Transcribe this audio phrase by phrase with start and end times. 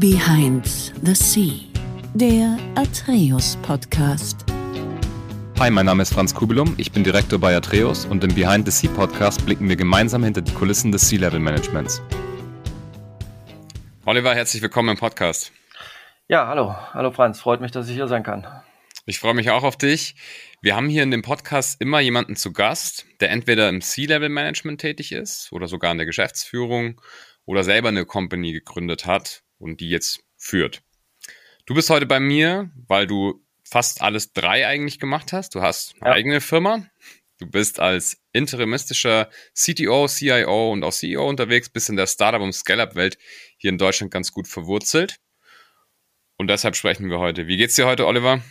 [0.00, 0.66] Behind
[1.04, 1.60] the Sea,
[2.14, 4.44] der Atreus Podcast.
[5.60, 8.72] Hi, mein Name ist Franz Kubelum, ich bin Direktor bei Atreus und im Behind the
[8.72, 12.02] Sea Podcast blicken wir gemeinsam hinter die Kulissen des Sea-Level Managements.
[14.04, 15.52] Oliver, herzlich willkommen im Podcast.
[16.26, 16.74] Ja, hallo.
[16.92, 18.44] Hallo Franz, freut mich, dass ich hier sein kann.
[19.06, 20.16] Ich freue mich auch auf dich.
[20.60, 24.80] Wir haben hier in dem Podcast immer jemanden zu Gast, der entweder im C-Level Management
[24.80, 27.00] tätig ist oder sogar in der Geschäftsführung
[27.44, 30.82] oder selber eine Company gegründet hat und die jetzt führt.
[31.66, 35.54] Du bist heute bei mir, weil du fast alles drei eigentlich gemacht hast.
[35.54, 36.16] Du hast eine ja.
[36.16, 36.86] eigene Firma.
[37.38, 42.52] Du bist als interimistischer CTO, CIO und auch CEO unterwegs, bist in der Startup- und
[42.52, 43.18] Scale-Up-Welt
[43.56, 45.16] hier in Deutschland ganz gut verwurzelt.
[46.36, 47.46] Und deshalb sprechen wir heute.
[47.46, 48.42] Wie geht's dir heute, Oliver?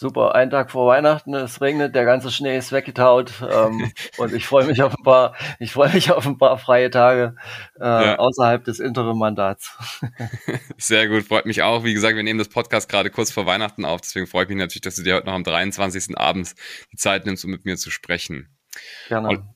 [0.00, 4.46] Super, ein Tag vor Weihnachten, es regnet, der ganze Schnee ist weggetaut ähm, und ich
[4.46, 7.34] freue mich auf ein paar, ich freue mich auf ein paar freie Tage
[7.80, 8.16] äh, ja.
[8.16, 9.76] außerhalb des Interim-Mandats.
[10.76, 11.82] Sehr gut, freut mich auch.
[11.82, 14.58] Wie gesagt, wir nehmen das Podcast gerade kurz vor Weihnachten auf, deswegen freue ich mich
[14.58, 16.16] natürlich, dass du dir heute noch am 23.
[16.16, 16.54] abends
[16.92, 18.56] die Zeit nimmst, um mit mir zu sprechen.
[19.08, 19.52] Gerne.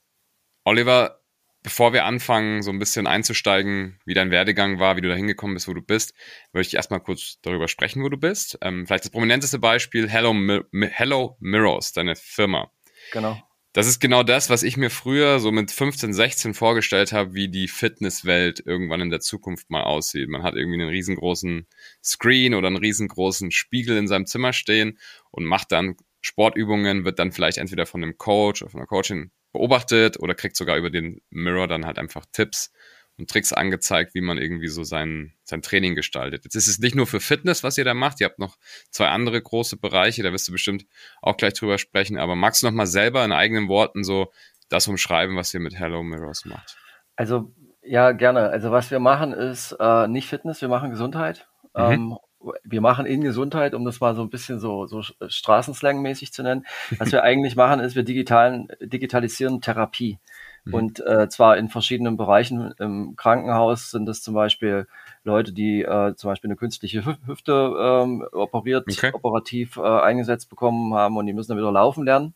[0.65, 1.22] Oliver,
[1.63, 5.55] bevor wir anfangen, so ein bisschen einzusteigen, wie dein Werdegang war, wie du da hingekommen
[5.55, 6.15] bist, wo du bist,
[6.53, 8.59] möchte ich erstmal kurz darüber sprechen, wo du bist.
[8.63, 12.71] Ähm, vielleicht das prominenteste Beispiel, Hello, Mi Hello Mirrors, deine Firma.
[13.13, 13.41] Genau.
[13.75, 17.49] Das ist genau das, was ich mir früher so mit 15, 16 vorgestellt habe, wie
[17.49, 20.29] die Fitnesswelt irgendwann in der Zukunft mal aussieht.
[20.29, 21.67] Man hat irgendwie einen riesengroßen
[22.05, 24.99] Screen oder einen riesengroßen Spiegel in seinem Zimmer stehen
[25.31, 29.31] und macht dann Sportübungen, wird dann vielleicht entweder von einem Coach oder von einer Coachin
[29.53, 32.73] beobachtet oder kriegt sogar über den Mirror dann halt einfach Tipps
[33.19, 36.45] und Tricks angezeigt, wie man irgendwie so sein, sein Training gestaltet.
[36.45, 38.21] Jetzt ist es nicht nur für Fitness, was ihr da macht.
[38.21, 38.57] Ihr habt noch
[38.91, 40.87] zwei andere große Bereiche, da wirst du bestimmt
[41.21, 42.19] auch gleich drüber sprechen.
[42.19, 44.33] Aber magst du noch mal selber in eigenen Worten so
[44.69, 46.77] das umschreiben, was ihr mit Hello Mirrors macht?
[47.17, 48.49] Also ja, gerne.
[48.49, 51.47] Also was wir machen ist äh, nicht Fitness, wir machen Gesundheit.
[51.75, 51.83] Mhm.
[51.83, 52.19] Ähm,
[52.65, 56.67] wir machen in Gesundheit, um das mal so ein bisschen so, so Straßenslang-mäßig zu nennen.
[56.99, 60.19] Was wir eigentlich machen, ist, wir digitalen, digitalisieren Therapie.
[60.65, 60.75] Mhm.
[60.75, 62.73] Und äh, zwar in verschiedenen Bereichen.
[62.79, 64.87] Im Krankenhaus sind es zum Beispiel
[65.25, 69.11] Leute, die äh, zum Beispiel eine künstliche Hüfte ähm, operiert, okay.
[69.13, 72.35] operativ äh, eingesetzt bekommen haben und die müssen dann wieder laufen lernen.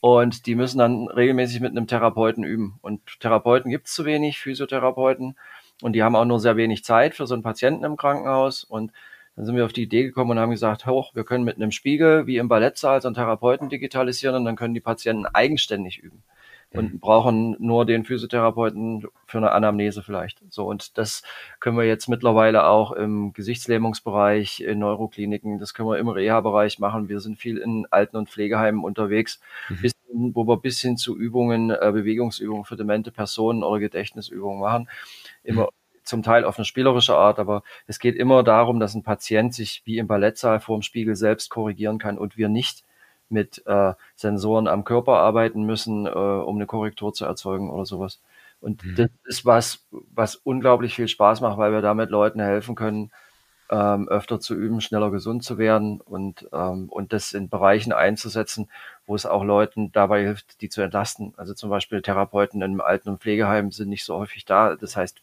[0.00, 2.78] Und die müssen dann regelmäßig mit einem Therapeuten üben.
[2.82, 5.36] Und Therapeuten gibt es zu wenig, Physiotherapeuten.
[5.82, 8.62] Und die haben auch nur sehr wenig Zeit für so einen Patienten im Krankenhaus.
[8.62, 8.92] Und
[9.38, 11.70] dann sind wir auf die Idee gekommen und haben gesagt, hoch, wir können mit einem
[11.70, 16.24] Spiegel wie im Ballettsaal so einen Therapeuten digitalisieren und dann können die Patienten eigenständig üben
[16.72, 16.98] und mhm.
[16.98, 20.42] brauchen nur den Physiotherapeuten für eine Anamnese vielleicht.
[20.48, 21.22] So und das
[21.60, 27.08] können wir jetzt mittlerweile auch im Gesichtslähmungsbereich, in Neurokliniken, das können wir im Reha-Bereich machen.
[27.08, 29.38] Wir sind viel in Alten- und Pflegeheimen unterwegs,
[29.68, 29.82] mhm.
[29.82, 34.88] bis, wo wir bis hin zu Übungen, äh, Bewegungsübungen für demente Personen oder Gedächtnisübungen machen.
[35.44, 35.77] Immer mhm
[36.08, 39.82] zum Teil auf eine spielerische Art, aber es geht immer darum, dass ein Patient sich
[39.84, 42.84] wie im Ballettsaal vor dem Spiegel selbst korrigieren kann und wir nicht
[43.28, 48.20] mit äh, Sensoren am Körper arbeiten müssen, äh, um eine Korrektur zu erzeugen oder sowas.
[48.60, 48.94] Und mhm.
[48.96, 53.12] das ist was, was unglaublich viel Spaß macht, weil wir damit Leuten helfen können,
[53.70, 58.70] ähm, öfter zu üben, schneller gesund zu werden und, ähm, und das in Bereichen einzusetzen,
[59.06, 61.34] wo es auch Leuten dabei hilft, die zu entlasten.
[61.36, 64.76] Also zum Beispiel Therapeuten in einem Alten- und Pflegeheim sind nicht so häufig da.
[64.76, 65.20] Das heißt,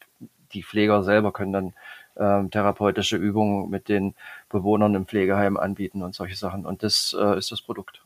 [0.56, 1.74] die Pfleger selber können dann
[2.18, 4.14] ähm, therapeutische Übungen mit den
[4.48, 6.64] Bewohnern im Pflegeheim anbieten und solche Sachen.
[6.64, 8.02] Und das äh, ist das Produkt.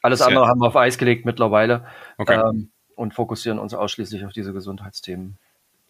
[0.00, 1.84] Alles andere haben wir auf Eis gelegt mittlerweile
[2.18, 2.40] okay.
[2.40, 5.38] ähm, und fokussieren uns ausschließlich auf diese Gesundheitsthemen.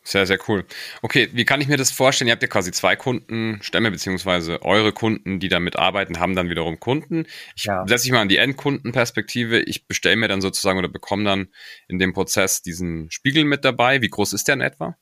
[0.02, 0.64] Sehr, sehr cool.
[1.02, 2.28] Okay, wie kann ich mir das vorstellen?
[2.28, 6.80] Ihr habt ja quasi zwei Kundenstämme, beziehungsweise eure Kunden, die damit arbeiten, haben dann wiederum
[6.80, 7.26] Kunden.
[7.54, 7.86] Ich ja.
[7.86, 9.60] setze mich mal an die Endkundenperspektive.
[9.60, 11.48] Ich bestelle mir dann sozusagen oder bekomme dann
[11.88, 14.00] in dem Prozess diesen Spiegel mit dabei.
[14.00, 14.96] Wie groß ist der in etwa?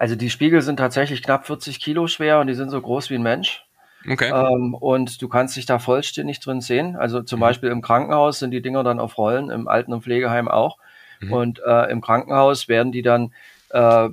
[0.00, 3.16] Also die Spiegel sind tatsächlich knapp 40 Kilo schwer und die sind so groß wie
[3.16, 3.66] ein Mensch.
[4.10, 4.30] Okay.
[4.32, 6.96] Ähm, und du kannst dich da vollständig drin sehen.
[6.96, 7.42] Also zum mhm.
[7.42, 10.78] Beispiel im Krankenhaus sind die Dinger dann auf Rollen, im Alten- und Pflegeheim auch.
[11.20, 11.32] Mhm.
[11.34, 13.34] Und äh, im Krankenhaus werden die dann
[13.68, 14.08] äh,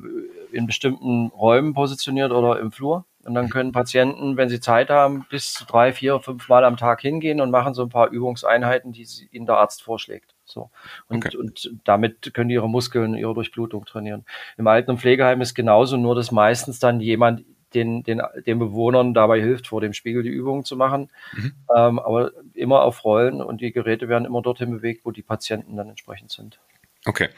[0.51, 3.05] in bestimmten Räumen positioniert oder im Flur.
[3.23, 3.49] Und dann mhm.
[3.49, 7.39] können Patienten, wenn sie Zeit haben, bis zu drei, vier, fünf Mal am Tag hingehen
[7.39, 10.33] und machen so ein paar Übungseinheiten, die ihnen der Arzt vorschlägt.
[10.47, 10.71] So.
[11.07, 11.37] Und, okay.
[11.37, 14.25] und damit können die ihre Muskeln, ihre Durchblutung trainieren.
[14.57, 19.13] Im Alten- und Pflegeheim ist genauso, nur dass meistens dann jemand den, den, den Bewohnern
[19.13, 21.11] dabei hilft, vor dem Spiegel die Übungen zu machen.
[21.33, 21.53] Mhm.
[21.75, 25.75] Ähm, aber immer auf Rollen und die Geräte werden immer dorthin bewegt, wo die Patienten
[25.75, 26.59] dann entsprechend sind.
[27.05, 27.29] Okay.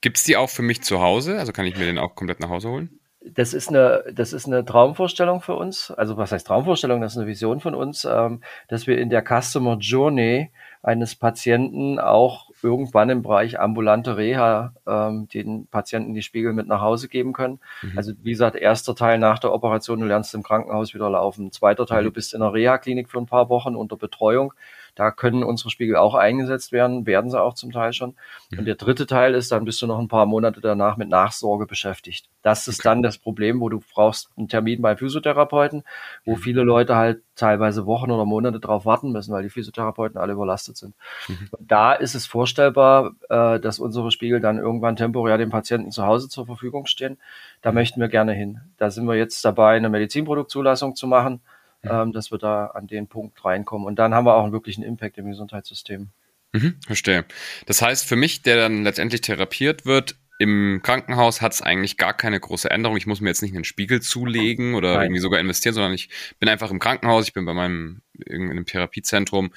[0.00, 1.38] Gibt es die auch für mich zu Hause?
[1.38, 2.98] Also kann ich mir den auch komplett nach Hause holen?
[3.24, 5.92] Das ist eine, das ist eine Traumvorstellung für uns.
[5.92, 7.00] Also was heißt Traumvorstellung?
[7.00, 10.50] Das ist eine Vision von uns, ähm, dass wir in der Customer Journey
[10.82, 16.80] eines Patienten auch irgendwann im Bereich ambulante Reha ähm, den Patienten die Spiegel mit nach
[16.80, 17.60] Hause geben können.
[17.82, 17.92] Mhm.
[17.96, 21.52] Also wie gesagt, erster Teil nach der Operation, du lernst im Krankenhaus wieder laufen.
[21.52, 22.06] Zweiter Teil, mhm.
[22.06, 24.54] du bist in der Reha-Klinik für ein paar Wochen unter Betreuung.
[24.94, 28.14] Da können unsere Spiegel auch eingesetzt werden, werden sie auch zum Teil schon.
[28.50, 28.58] Mhm.
[28.60, 31.66] Und der dritte Teil ist, dann bist du noch ein paar Monate danach mit Nachsorge
[31.66, 32.28] beschäftigt.
[32.42, 32.88] Das ist okay.
[32.88, 35.84] dann das Problem, wo du brauchst einen Termin bei Physiotherapeuten,
[36.24, 36.38] wo mhm.
[36.38, 40.76] viele Leute halt teilweise Wochen oder Monate drauf warten müssen, weil die Physiotherapeuten alle überlastet
[40.76, 40.94] sind.
[41.28, 41.48] Mhm.
[41.58, 46.28] Da ist es vorstellbar, äh, dass unsere Spiegel dann irgendwann temporär dem Patienten zu Hause
[46.28, 47.16] zur Verfügung stehen.
[47.62, 47.76] Da mhm.
[47.76, 48.60] möchten wir gerne hin.
[48.76, 51.40] Da sind wir jetzt dabei, eine Medizinproduktzulassung zu machen
[51.84, 53.86] ähm, dass wir da an den Punkt reinkommen.
[53.86, 56.10] Und dann haben wir auch einen wirklichen Impact im Gesundheitssystem.
[56.52, 57.24] Mhm, verstehe.
[57.66, 62.14] Das heißt, für mich, der dann letztendlich therapiert wird, im Krankenhaus hat es eigentlich gar
[62.14, 62.96] keine große Änderung.
[62.96, 65.04] Ich muss mir jetzt nicht einen Spiegel zulegen oder Nein.
[65.04, 66.08] irgendwie sogar investieren, sondern ich
[66.40, 69.52] bin einfach im Krankenhaus, ich bin bei meinem irgendeinem Therapiezentrum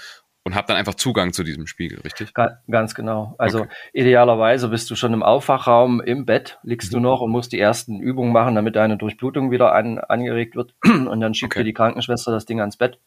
[0.46, 2.34] und habe dann einfach Zugang zu diesem Spiegel, richtig?
[2.70, 3.34] Ganz genau.
[3.40, 3.70] Also okay.
[3.94, 6.98] idealerweise bist du schon im Aufwachraum im Bett, liegst mhm.
[6.98, 10.76] du noch und musst die ersten Übungen machen, damit deine Durchblutung wieder an, angeregt wird.
[10.84, 11.62] Und dann schiebt okay.
[11.62, 13.00] dir die Krankenschwester das Ding ans Bett.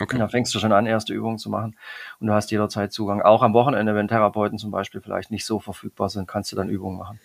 [0.00, 0.14] Okay.
[0.14, 1.76] Und dann fängst du schon an, erste Übungen zu machen.
[2.20, 3.22] Und du hast jederzeit Zugang.
[3.22, 6.68] Auch am Wochenende, wenn Therapeuten zum Beispiel vielleicht nicht so verfügbar sind, kannst du dann
[6.68, 7.20] Übungen machen.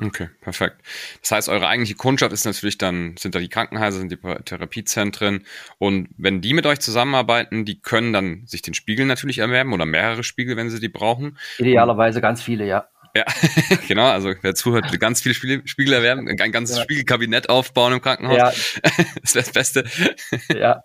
[0.00, 0.82] Okay, perfekt.
[1.20, 5.44] Das heißt, eure eigentliche Kundschaft ist natürlich dann, sind da die Krankenhäuser, sind die Therapiezentren.
[5.78, 9.86] Und wenn die mit euch zusammenarbeiten, die können dann sich den Spiegel natürlich erwerben oder
[9.86, 11.38] mehrere Spiegel, wenn sie die brauchen.
[11.58, 12.88] Idealerweise ganz viele, ja.
[13.16, 13.24] Ja,
[13.88, 14.08] genau.
[14.08, 16.82] Also wer zuhört, will ganz viele Spiegel, Spiegel erwerben, ein ganzes ja.
[16.82, 18.36] Spiegelkabinett aufbauen im Krankenhaus.
[18.36, 18.50] Ja.
[19.22, 19.84] das wäre das Beste.
[20.52, 20.82] Ja.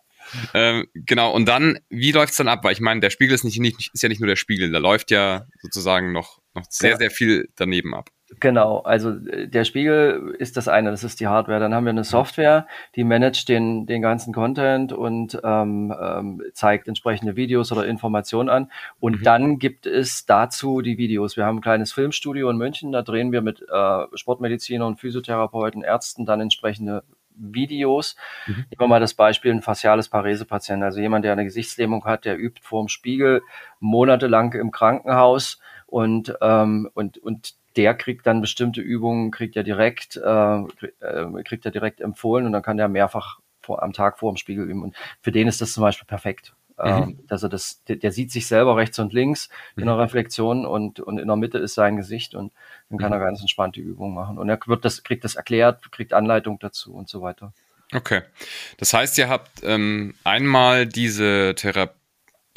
[0.54, 2.64] ähm, genau, und dann, wie läuft's dann ab?
[2.64, 4.78] Weil ich meine, der Spiegel ist, nicht, nicht, ist ja nicht nur der Spiegel, da
[4.78, 6.98] läuft ja sozusagen noch, noch sehr, ja.
[6.98, 8.12] sehr viel daneben ab.
[8.40, 11.60] Genau, also äh, der Spiegel ist das eine, das ist die Hardware.
[11.60, 16.88] Dann haben wir eine Software, die managt den, den ganzen Content und ähm, ähm, zeigt
[16.88, 18.72] entsprechende Videos oder Informationen an.
[19.00, 19.24] Und mhm.
[19.24, 21.38] dann gibt es dazu die Videos.
[21.38, 26.26] Wir haben ein kleines Filmstudio in München, da drehen wir mit äh, Sportmedizinern, Physiotherapeuten, Ärzten
[26.26, 27.04] dann entsprechende
[27.40, 28.16] Videos.
[28.46, 28.54] Mhm.
[28.54, 32.38] Nehmen wir mal das Beispiel ein faciales Parese-Patient, also jemand, der eine Gesichtslähmung hat, der
[32.38, 33.42] übt vorm Spiegel
[33.80, 35.60] monatelang im Krankenhaus
[35.90, 41.66] und, ähm, und, und der kriegt dann bestimmte Übungen, kriegt er direkt, äh, äh, kriegt
[41.66, 44.84] er direkt empfohlen und dann kann der mehrfach vor, am Tag vor dem Spiegel üben.
[44.84, 46.54] Und für den ist das zum Beispiel perfekt.
[46.78, 47.20] Mhm.
[47.28, 49.82] Er das, der, der, sieht sich selber rechts und links mhm.
[49.82, 52.54] in der Reflexion und, und in der Mitte ist sein Gesicht und
[52.90, 53.16] dann kann mhm.
[53.16, 54.38] er ganz entspannte Übungen machen.
[54.38, 57.52] Und er wird das, kriegt das erklärt, kriegt Anleitung dazu und so weiter.
[57.94, 58.22] Okay.
[58.78, 61.99] Das heißt, ihr habt ähm, einmal diese Therapie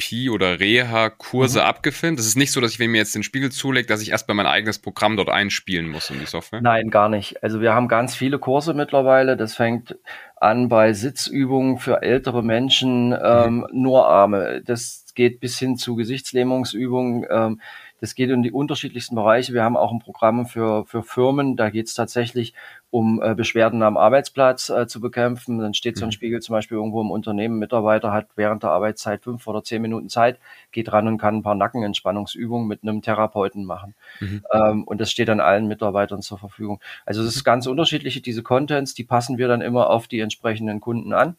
[0.03, 1.65] Therapie- oder Reha-Kurse mhm.
[1.65, 2.19] abgefilmt?
[2.19, 4.35] Das ist nicht so, dass ich, wenn mir jetzt den Spiegel zulege, dass ich erstmal
[4.35, 6.61] mein eigenes Programm dort einspielen muss in die Software?
[6.61, 7.43] Nein, gar nicht.
[7.43, 9.37] Also wir haben ganz viele Kurse mittlerweile.
[9.37, 9.97] Das fängt
[10.35, 13.67] an bei Sitzübungen für ältere Menschen, ähm, mhm.
[13.71, 14.61] nur Arme.
[14.65, 17.25] Das geht bis hin zu Gesichtslähmungsübungen.
[17.29, 17.61] Ähm,
[18.01, 19.53] das geht in die unterschiedlichsten Bereiche.
[19.53, 21.55] Wir haben auch ein Programm für, für Firmen.
[21.55, 22.53] Da geht es tatsächlich
[22.93, 25.57] um äh, Beschwerden am Arbeitsplatz äh, zu bekämpfen.
[25.57, 26.11] Dann steht so ein mhm.
[26.11, 30.09] Spiegel zum Beispiel irgendwo im Unternehmen, Mitarbeiter hat während der Arbeitszeit fünf oder zehn Minuten
[30.09, 30.37] Zeit,
[30.71, 33.95] geht ran und kann ein paar Nackenentspannungsübungen mit einem Therapeuten machen.
[34.19, 34.43] Mhm.
[34.53, 36.79] Ähm, und das steht dann allen Mitarbeitern zur Verfügung.
[37.03, 40.79] Also das ist ganz unterschiedliche, diese Contents, die passen wir dann immer auf die entsprechenden
[40.79, 41.35] Kunden an.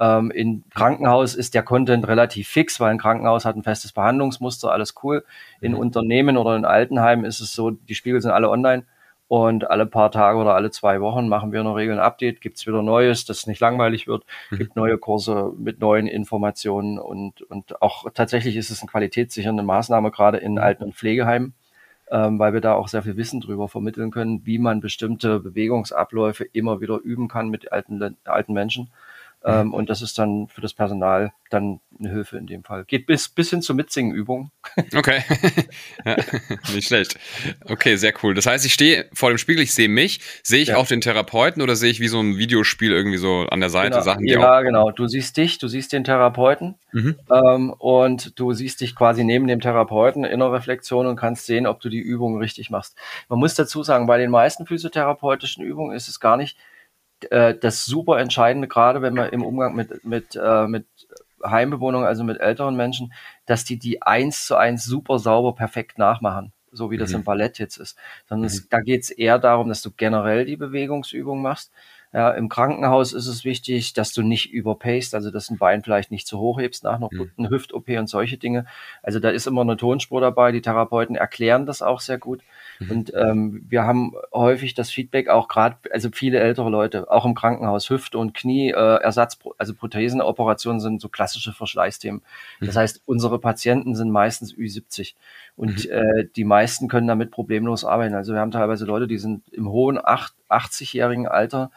[0.00, 4.72] Ähm, in Krankenhaus ist der Content relativ fix, weil ein Krankenhaus hat ein festes Behandlungsmuster,
[4.72, 5.24] alles cool.
[5.60, 5.78] In mhm.
[5.78, 8.86] Unternehmen oder in Altenheimen ist es so, die Spiegel sind alle online
[9.30, 12.40] und alle paar Tage oder alle zwei Wochen machen wir in der Regel ein Update,
[12.40, 14.56] gibt's wieder Neues, dass es nicht langweilig wird, mhm.
[14.56, 20.10] gibt neue Kurse mit neuen Informationen und, und auch tatsächlich ist es eine qualitätssichernde Maßnahme,
[20.10, 20.58] gerade in mhm.
[20.58, 21.54] Alten- und Pflegeheimen,
[22.10, 26.42] ähm, weil wir da auch sehr viel Wissen drüber vermitteln können, wie man bestimmte Bewegungsabläufe
[26.42, 28.90] immer wieder üben kann mit alten, alten Menschen.
[29.42, 29.74] Ähm, mhm.
[29.74, 32.84] und das ist dann für das Personal dann eine Hilfe in dem Fall.
[32.84, 34.50] Geht bis, bis hin zur Mitsingen-Übung.
[34.94, 35.22] Okay.
[36.04, 36.16] ja,
[36.74, 37.18] nicht schlecht.
[37.64, 38.34] Okay, sehr cool.
[38.34, 40.20] Das heißt, ich stehe vor dem Spiegel, ich sehe mich.
[40.42, 40.76] Sehe ich ja.
[40.76, 43.90] auch den Therapeuten oder sehe ich wie so ein Videospiel irgendwie so an der Seite
[43.90, 44.02] genau.
[44.02, 44.90] Sachen, die Ja, genau.
[44.90, 47.16] Du siehst dich, du siehst den Therapeuten mhm.
[47.30, 51.66] ähm, und du siehst dich quasi neben dem Therapeuten in der Reflexion und kannst sehen,
[51.66, 52.96] ob du die Übung richtig machst.
[53.28, 56.56] Man muss dazu sagen, bei den meisten physiotherapeutischen Übungen ist es gar nicht
[57.30, 60.86] äh, das super Entscheidende, gerade wenn man im Umgang mit, mit, äh, mit
[61.44, 63.12] Heimbewohnungen, also mit älteren Menschen,
[63.46, 67.16] dass die die eins zu eins super sauber perfekt nachmachen, so wie das mhm.
[67.16, 67.96] im Ballett jetzt ist.
[68.28, 68.46] Sondern mhm.
[68.46, 71.72] es, da geht es eher darum, dass du generell die Bewegungsübung machst.
[72.12, 76.10] Ja, Im Krankenhaus ist es wichtig, dass du nicht überpaced, also dass ein Bein vielleicht
[76.10, 77.48] nicht zu hoch hebst nach einer mhm.
[77.48, 78.66] Hüft-OP und solche Dinge.
[79.00, 80.50] Also da ist immer eine Tonspur dabei.
[80.50, 82.42] Die Therapeuten erklären das auch sehr gut.
[82.80, 82.90] Mhm.
[82.90, 87.34] Und ähm, wir haben häufig das Feedback auch gerade, also viele ältere Leute, auch im
[87.34, 92.22] Krankenhaus, Hüfte und Knie, äh, Ersatz, also Prothesenoperationen sind so klassische Verschleißthemen.
[92.60, 92.66] Mhm.
[92.66, 95.14] Das heißt, unsere Patienten sind meistens Ü70
[95.56, 95.90] und mhm.
[95.90, 98.14] äh, die meisten können damit problemlos arbeiten.
[98.14, 101.70] Also wir haben teilweise Leute, die sind im hohen 80-jährigen Alter.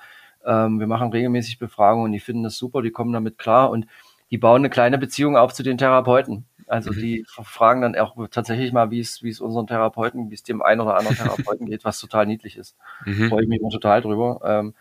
[0.45, 3.87] Ähm, wir machen regelmäßig Befragungen und die finden das super, die kommen damit klar und
[4.31, 6.45] die bauen eine kleine Beziehung auf zu den Therapeuten.
[6.67, 6.95] Also mhm.
[6.95, 10.61] die fragen dann auch tatsächlich mal, wie es, wie es unseren Therapeuten, wie es dem
[10.61, 12.75] einen oder anderen Therapeuten geht, was total niedlich ist.
[13.05, 13.29] Mhm.
[13.29, 14.41] Freue ich mich immer total drüber.
[14.45, 14.73] Ähm,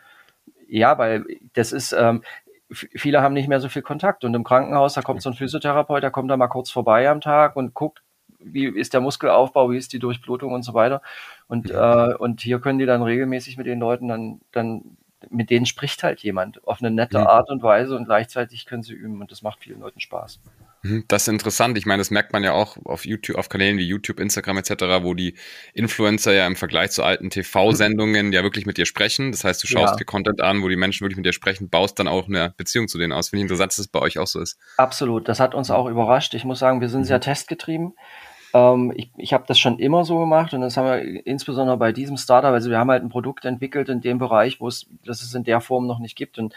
[0.69, 2.23] ja, weil das ist, ähm,
[2.71, 4.25] viele haben nicht mehr so viel Kontakt.
[4.25, 7.21] Und im Krankenhaus, da kommt so ein Physiotherapeut, der kommt da mal kurz vorbei am
[7.21, 8.03] Tag und guckt,
[8.39, 11.03] wie ist der Muskelaufbau, wie ist die Durchblutung und so weiter.
[11.49, 11.77] Und, mhm.
[11.77, 14.97] äh, und hier können die dann regelmäßig mit den Leuten dann, dann
[15.31, 17.27] mit denen spricht halt jemand auf eine nette mhm.
[17.27, 20.41] Art und Weise und gleichzeitig können sie üben und das macht vielen Leuten Spaß.
[20.83, 21.79] Mhm, das ist interessant.
[21.79, 24.73] Ich meine, das merkt man ja auch auf YouTube, auf Kanälen wie YouTube, Instagram etc.,
[25.03, 25.35] wo die
[25.75, 29.31] Influencer ja im Vergleich zu alten TV-Sendungen ja wirklich mit dir sprechen.
[29.31, 29.97] Das heißt, du schaust ja.
[29.97, 32.89] dir Content an, wo die Menschen wirklich mit dir sprechen, baust dann auch eine Beziehung
[32.89, 33.29] zu denen aus.
[33.29, 34.59] Finde ich interessant, dass es das bei euch auch so ist.
[34.77, 35.29] Absolut.
[35.29, 36.35] Das hat uns auch überrascht.
[36.35, 37.07] Ich muss sagen, wir sind mhm.
[37.07, 37.95] sehr testgetrieben.
[38.53, 41.93] Ähm, ich ich habe das schon immer so gemacht und das haben wir insbesondere bei
[41.93, 45.23] diesem Startup, also wir haben halt ein Produkt entwickelt in dem Bereich, wo es, das
[45.23, 46.55] es in der Form noch nicht gibt und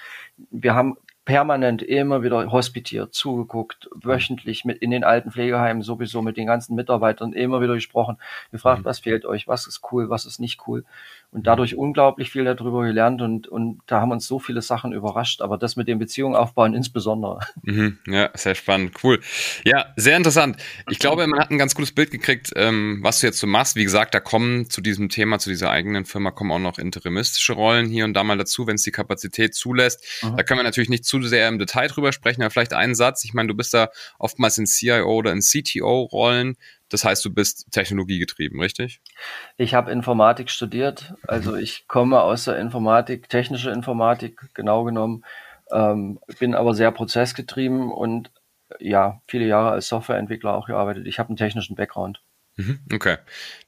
[0.52, 6.38] wir haben permanent immer wieder hospitiert, zugeguckt, wöchentlich mit in den alten Pflegeheimen sowieso mit
[6.38, 8.18] den ganzen Mitarbeitern immer wieder gesprochen,
[8.52, 8.86] gefragt, mhm.
[8.86, 10.86] was fehlt euch, was ist cool, was ist nicht cool
[11.32, 15.42] und dadurch unglaublich viel darüber gelernt und, und da haben uns so viele Sachen überrascht,
[15.42, 17.40] aber das mit den Beziehungen aufbauen insbesondere.
[17.64, 19.20] Mhm, ja, sehr spannend, cool.
[19.66, 20.58] Ja, sehr interessant.
[20.90, 23.76] Ich glaube, man hat ein ganz gutes Bild gekriegt, ähm, was du jetzt so machst.
[23.76, 27.54] Wie gesagt, da kommen zu diesem Thema, zu dieser eigenen Firma, kommen auch noch interimistische
[27.54, 30.04] Rollen hier und da mal dazu, wenn es die Kapazität zulässt.
[30.24, 30.38] Mhm.
[30.38, 33.24] Da können wir natürlich nicht zu sehr im Detail drüber sprechen, aber vielleicht einen Satz.
[33.26, 33.90] Ich meine, du bist da
[34.20, 36.58] oftmals in CIO oder in CTO-Rollen.
[36.90, 39.02] Das heißt, du bist technologiegetrieben, richtig?
[39.58, 41.14] Ich habe Informatik studiert.
[41.28, 45.26] Also ich komme aus der Informatik, technische Informatik genau genommen,
[45.72, 48.32] ähm, bin aber sehr prozessgetrieben und
[48.80, 51.08] ja, viele Jahre als Softwareentwickler auch gearbeitet.
[51.08, 52.22] Ich habe einen technischen Background.
[52.58, 53.18] Mhm, okay,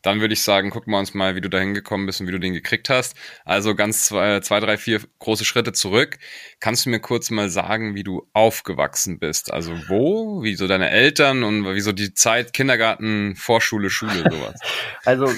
[0.01, 2.31] dann würde ich sagen, gucken wir uns mal, wie du da hingekommen bist und wie
[2.31, 3.17] du den gekriegt hast.
[3.43, 6.19] Also ganz zwei, zwei, drei, vier große Schritte zurück.
[6.61, 9.51] Kannst du mir kurz mal sagen, wie du aufgewachsen bist?
[9.51, 14.55] Also wo, wie so deine Eltern und wie so die Zeit Kindergarten, Vorschule, Schule, sowas?
[15.03, 15.29] Also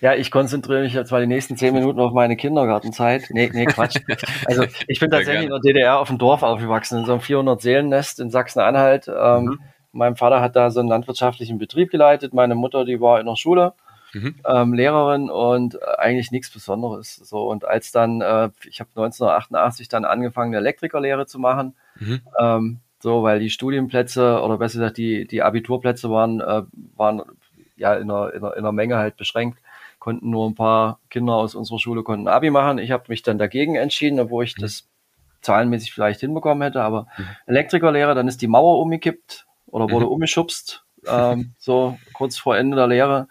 [0.00, 3.24] ja, ich konzentriere mich jetzt mal die nächsten zehn Minuten auf meine Kindergartenzeit.
[3.28, 3.96] Nee, nee, Quatsch.
[4.46, 8.18] Also ich bin tatsächlich in der DDR auf dem Dorf aufgewachsen, in so einem 400-Seelen-Nest
[8.20, 9.08] in Sachsen-Anhalt.
[9.08, 9.58] Ähm, mhm
[9.92, 12.34] mein Vater hat da so einen landwirtschaftlichen Betrieb geleitet.
[12.34, 13.72] Meine Mutter, die war in der Schule,
[14.12, 14.34] mhm.
[14.46, 17.16] ähm, Lehrerin und äh, eigentlich nichts Besonderes.
[17.16, 21.74] So und als dann, äh, ich habe 1988 dann angefangen, eine Elektrikerlehre zu machen.
[21.98, 22.20] Mhm.
[22.38, 26.62] Ähm, so, weil die Studienplätze oder besser gesagt die, die Abiturplätze waren, äh,
[26.96, 27.22] waren
[27.76, 29.60] ja in einer, in, einer, in einer Menge halt beschränkt.
[29.98, 32.78] Konnten nur ein paar Kinder aus unserer Schule konnten Abi machen.
[32.78, 34.62] Ich habe mich dann dagegen entschieden, obwohl ich mhm.
[34.62, 34.88] das
[35.42, 36.82] zahlenmäßig vielleicht hinbekommen hätte.
[36.82, 37.24] Aber mhm.
[37.46, 40.12] Elektrikerlehre, dann ist die Mauer umgekippt oder wurde mhm.
[40.12, 43.28] umgeschubst, ähm, so kurz vor Ende der Lehre.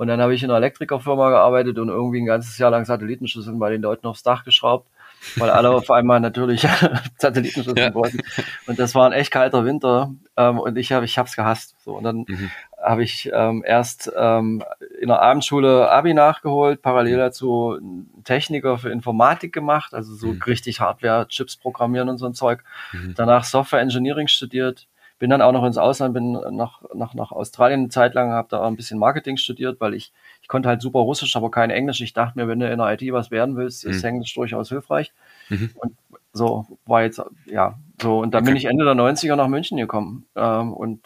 [0.00, 3.58] Und dann habe ich in einer Elektrikerfirma gearbeitet und irgendwie ein ganzes Jahr lang Satellitenschüsseln
[3.58, 4.88] bei den Leuten aufs Dach geschraubt,
[5.36, 6.66] weil alle auf einmal natürlich
[7.18, 7.94] Satellitenschüsseln ja.
[7.94, 8.20] wollten.
[8.66, 11.76] Und das war ein echt kalter Winter ähm, und ich habe ich hab's gehasst.
[11.84, 12.50] So und dann mhm.
[12.82, 14.64] habe ich ähm, erst ähm,
[14.98, 17.20] in der Abendschule Abi nachgeholt, parallel mhm.
[17.20, 17.78] dazu
[18.24, 20.40] Techniker für Informatik gemacht, also so mhm.
[20.46, 22.64] richtig Hardware, Chips programmieren und so ein Zeug.
[22.94, 23.12] Mhm.
[23.16, 24.86] Danach Software Engineering studiert
[25.20, 28.48] bin dann auch noch ins Ausland, bin nach, nach, nach Australien eine Zeit lang, habe
[28.50, 32.00] da ein bisschen Marketing studiert, weil ich, ich konnte halt super Russisch, aber kein Englisch.
[32.00, 34.08] Ich dachte mir, wenn du in der IT was werden willst, ist mhm.
[34.08, 35.12] Englisch durchaus hilfreich.
[35.50, 35.70] Mhm.
[35.74, 35.94] Und
[36.32, 38.18] so war jetzt, ja, so.
[38.20, 38.52] Und dann okay.
[38.52, 40.24] bin ich Ende der 90er nach München gekommen.
[40.36, 41.04] Ähm, und,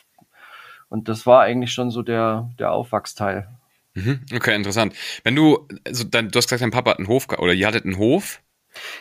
[0.88, 3.48] und das war eigentlich schon so der, der Aufwachsteil.
[3.94, 4.20] Mhm.
[4.32, 4.94] Okay, interessant.
[5.24, 7.84] Wenn du, also dann, du hast gesagt, dein Papa hat einen Hof, oder ihr hattet
[7.84, 8.43] einen Hof.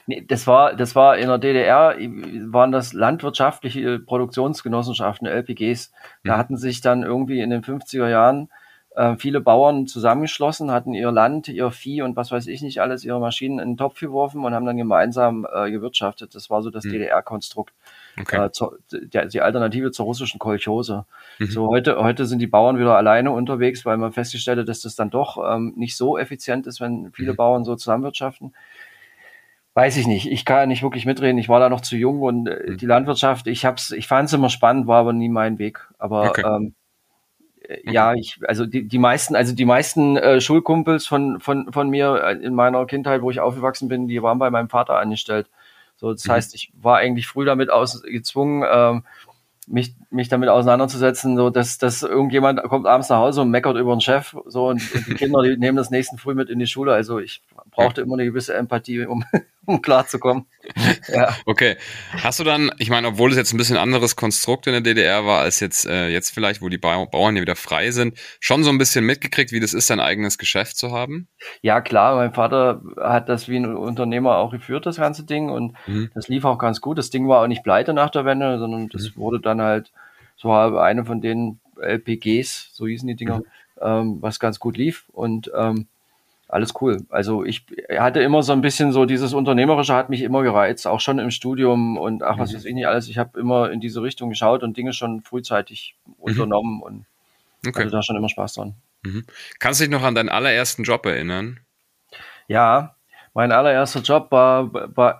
[0.07, 1.95] Nee, das war, das war in der DDR,
[2.51, 5.91] waren das landwirtschaftliche Produktionsgenossenschaften, LPGs.
[6.23, 6.37] Da mhm.
[6.37, 8.49] hatten sich dann irgendwie in den 50er Jahren
[8.95, 13.03] äh, viele Bauern zusammengeschlossen, hatten ihr Land, ihr Vieh und was weiß ich nicht alles,
[13.03, 16.35] ihre Maschinen in den Topf geworfen und haben dann gemeinsam äh, gewirtschaftet.
[16.35, 16.91] Das war so das mhm.
[16.91, 17.73] DDR-Konstrukt.
[18.19, 18.45] Okay.
[18.45, 21.05] Äh, zur, der, die Alternative zur russischen Kolchose.
[21.39, 21.47] Mhm.
[21.47, 24.95] So heute, heute sind die Bauern wieder alleine unterwegs, weil man festgestellt hat, dass das
[24.95, 27.37] dann doch ähm, nicht so effizient ist, wenn viele mhm.
[27.37, 28.53] Bauern so zusammenwirtschaften.
[29.75, 30.31] Weiß ich nicht.
[30.31, 31.39] Ich kann ja nicht wirklich mitreden.
[31.39, 32.77] Ich war da noch zu jung und äh, hm.
[32.77, 35.87] die Landwirtschaft, ich hab's, ich fand es immer spannend, war aber nie mein Weg.
[35.97, 36.43] Aber okay.
[36.45, 36.75] ähm,
[37.67, 41.89] äh, ja, ich, also die, die meisten, also die meisten äh, Schulkumpels von, von, von
[41.89, 45.49] mir äh, in meiner Kindheit, wo ich aufgewachsen bin, die waren bei meinem Vater angestellt.
[45.95, 46.31] So, das mhm.
[46.33, 49.03] heißt, ich war eigentlich früh damit aus gezwungen, ähm,
[49.67, 53.95] mich, mich damit auseinanderzusetzen, so dass, dass irgendjemand kommt abends nach Hause und meckert über
[53.95, 56.67] den Chef, so und, und die Kinder, die nehmen das nächsten Früh mit in die
[56.67, 56.93] Schule.
[56.93, 57.41] Also ich
[57.71, 59.23] brauchte immer eine gewisse Empathie, um,
[59.65, 60.45] um klarzukommen.
[61.07, 61.35] ja.
[61.45, 61.77] Okay.
[62.21, 65.25] Hast du dann, ich meine, obwohl es jetzt ein bisschen anderes Konstrukt in der DDR
[65.25, 68.69] war, als jetzt, äh, jetzt vielleicht, wo die Bauern ja wieder frei sind, schon so
[68.69, 71.27] ein bisschen mitgekriegt, wie das ist, sein eigenes Geschäft zu haben?
[71.61, 72.15] Ja, klar.
[72.15, 75.49] Mein Vater hat das wie ein Unternehmer auch geführt, das ganze Ding.
[75.49, 76.11] Und mhm.
[76.13, 76.97] das lief auch ganz gut.
[76.97, 79.19] Das Ding war auch nicht pleite nach der Wende, sondern das mhm.
[79.19, 79.91] wurde dann halt,
[80.35, 83.43] so eine von den LPGs, so hießen die Dinger, mhm.
[83.81, 85.05] ähm, was ganz gut lief.
[85.13, 85.87] Und ähm,
[86.53, 87.03] alles cool.
[87.09, 87.65] Also ich
[87.97, 91.31] hatte immer so ein bisschen so dieses Unternehmerische hat mich immer gereizt, auch schon im
[91.31, 92.57] Studium und ach, was mhm.
[92.57, 93.07] weiß ich nicht alles.
[93.07, 96.13] Ich habe immer in diese Richtung geschaut und Dinge schon frühzeitig mhm.
[96.19, 97.05] unternommen und
[97.65, 97.79] okay.
[97.79, 98.75] hatte da schon immer Spaß dran.
[99.03, 99.25] Mhm.
[99.59, 101.59] Kannst du dich noch an deinen allerersten Job erinnern?
[102.47, 102.95] Ja,
[103.33, 105.19] mein allererster Job war, war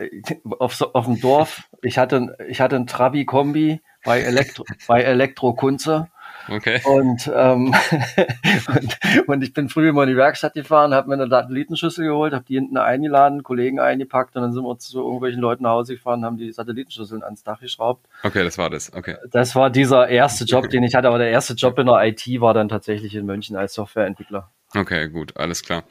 [0.60, 1.70] auf, auf dem Dorf.
[1.82, 6.10] Ich hatte, ich hatte ein Trabi-Kombi bei Elektro, bei Elektro Kunze
[6.50, 6.82] Okay.
[6.86, 7.74] Und, ähm,
[8.68, 12.34] und, und, ich bin früh immer in die Werkstatt gefahren, habe mir eine Satellitenschüssel geholt,
[12.34, 15.96] habe die hinten eingeladen, Kollegen eingepackt und dann sind wir zu irgendwelchen Leuten nach Hause
[15.96, 18.06] gefahren, haben die Satellitenschüsseln ans Dach geschraubt.
[18.24, 18.94] Okay, das war das.
[18.94, 19.16] Okay.
[19.32, 22.26] Das war dieser erste Job, den ich hatte, aber der erste Job in der IT
[22.42, 24.50] war dann tatsächlich in München als Softwareentwickler.
[24.76, 25.84] Okay, gut, alles klar.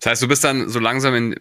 [0.00, 1.34] Das heißt, du bist dann so langsam in,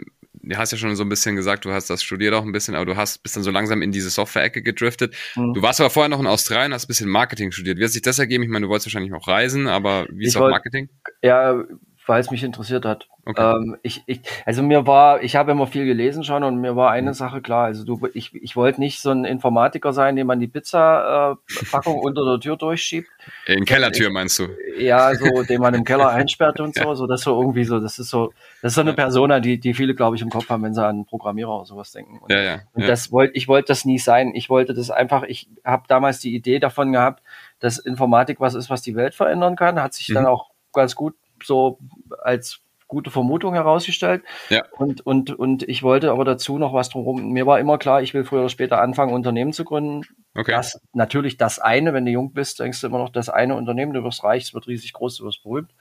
[0.49, 2.75] du hast ja schon so ein bisschen gesagt, du hast das studiert auch ein bisschen,
[2.75, 5.15] aber du hast bist dann so langsam in diese Software-Ecke gedriftet.
[5.35, 5.53] Mhm.
[5.53, 7.77] Du warst aber vorher noch in Australien, hast ein bisschen Marketing studiert.
[7.77, 8.43] Wie hat sich das ergeben?
[8.43, 10.89] Ich meine, du wolltest wahrscheinlich auch reisen, aber wie ist auch Marketing?
[11.21, 11.63] Ja,
[12.07, 13.07] weil es mich interessiert hat.
[13.25, 13.55] Okay.
[13.55, 16.91] Ähm, ich, ich, also mir war, ich habe immer viel gelesen schon und mir war
[16.91, 17.13] eine mhm.
[17.13, 17.65] Sache klar.
[17.65, 21.99] Also du, ich, ich wollte nicht so ein Informatiker sein, dem man die Pizza-Packung äh,
[22.05, 23.09] unter der Tür durchschiebt.
[23.45, 24.47] In Kellertür meinst du?
[24.77, 26.95] Ja, so, den man im Keller einsperrt und so.
[26.95, 29.73] So, das so irgendwie so, das ist so, das ist so eine Persona, die, die
[29.73, 32.19] viele, glaube ich, im Kopf haben, wenn sie an Programmierer oder sowas denken.
[32.19, 32.59] Und, ja, ja.
[32.73, 32.87] Und ja.
[32.87, 34.31] das wollte, ich wollte das nie sein.
[34.33, 37.21] Ich wollte das einfach, ich habe damals die Idee davon gehabt,
[37.59, 39.81] dass Informatik was ist, was die Welt verändern kann.
[39.81, 40.13] Hat sich mhm.
[40.13, 41.79] dann auch ganz gut so
[42.21, 44.23] als gute Vermutung herausgestellt.
[44.49, 44.63] Ja.
[44.71, 47.31] Und, und, und ich wollte aber dazu noch was drumherum.
[47.31, 50.03] Mir war immer klar, ich will früher oder später anfangen, Unternehmen zu gründen.
[50.35, 50.51] Okay.
[50.51, 53.93] Das, natürlich das eine, wenn du jung bist, denkst du immer noch das eine Unternehmen,
[53.93, 55.73] du wirst reich, es wird riesig groß, du wirst berühmt.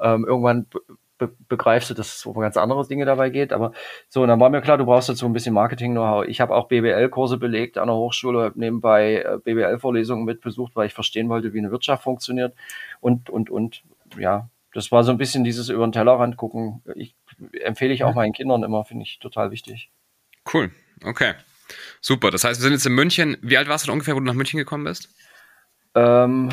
[0.00, 0.66] Ähm, irgendwann
[1.18, 3.52] be begreifst du, dass es um ganz andere Dinge dabei geht.
[3.52, 3.72] Aber
[4.08, 6.26] so, und dann war mir klar, du brauchst dazu ein bisschen Marketing-Know-how.
[6.26, 10.94] Ich habe auch BWL-Kurse belegt an der Hochschule, habe nebenbei äh, BWL-Vorlesungen mitbesucht, weil ich
[10.94, 12.54] verstehen wollte, wie eine Wirtschaft funktioniert
[13.00, 13.82] und, und, und,
[14.18, 16.82] ja, das war so ein bisschen dieses über den Tellerrand gucken.
[16.94, 17.16] Ich,
[17.62, 19.90] empfehle ich auch meinen Kindern immer, finde ich total wichtig.
[20.52, 20.70] Cool,
[21.02, 21.32] okay.
[22.02, 22.30] Super.
[22.30, 23.38] Das heißt, wir sind jetzt in München.
[23.40, 25.08] Wie alt warst du denn ungefähr, wo du nach München gekommen bist?
[25.94, 26.50] Ähm,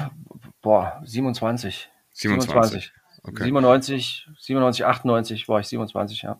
[0.61, 1.89] boah, 27.
[2.13, 2.49] 27.
[2.53, 2.93] 27.
[3.23, 3.43] Okay.
[3.43, 6.39] 97, 97, 98 war ich 27, ja.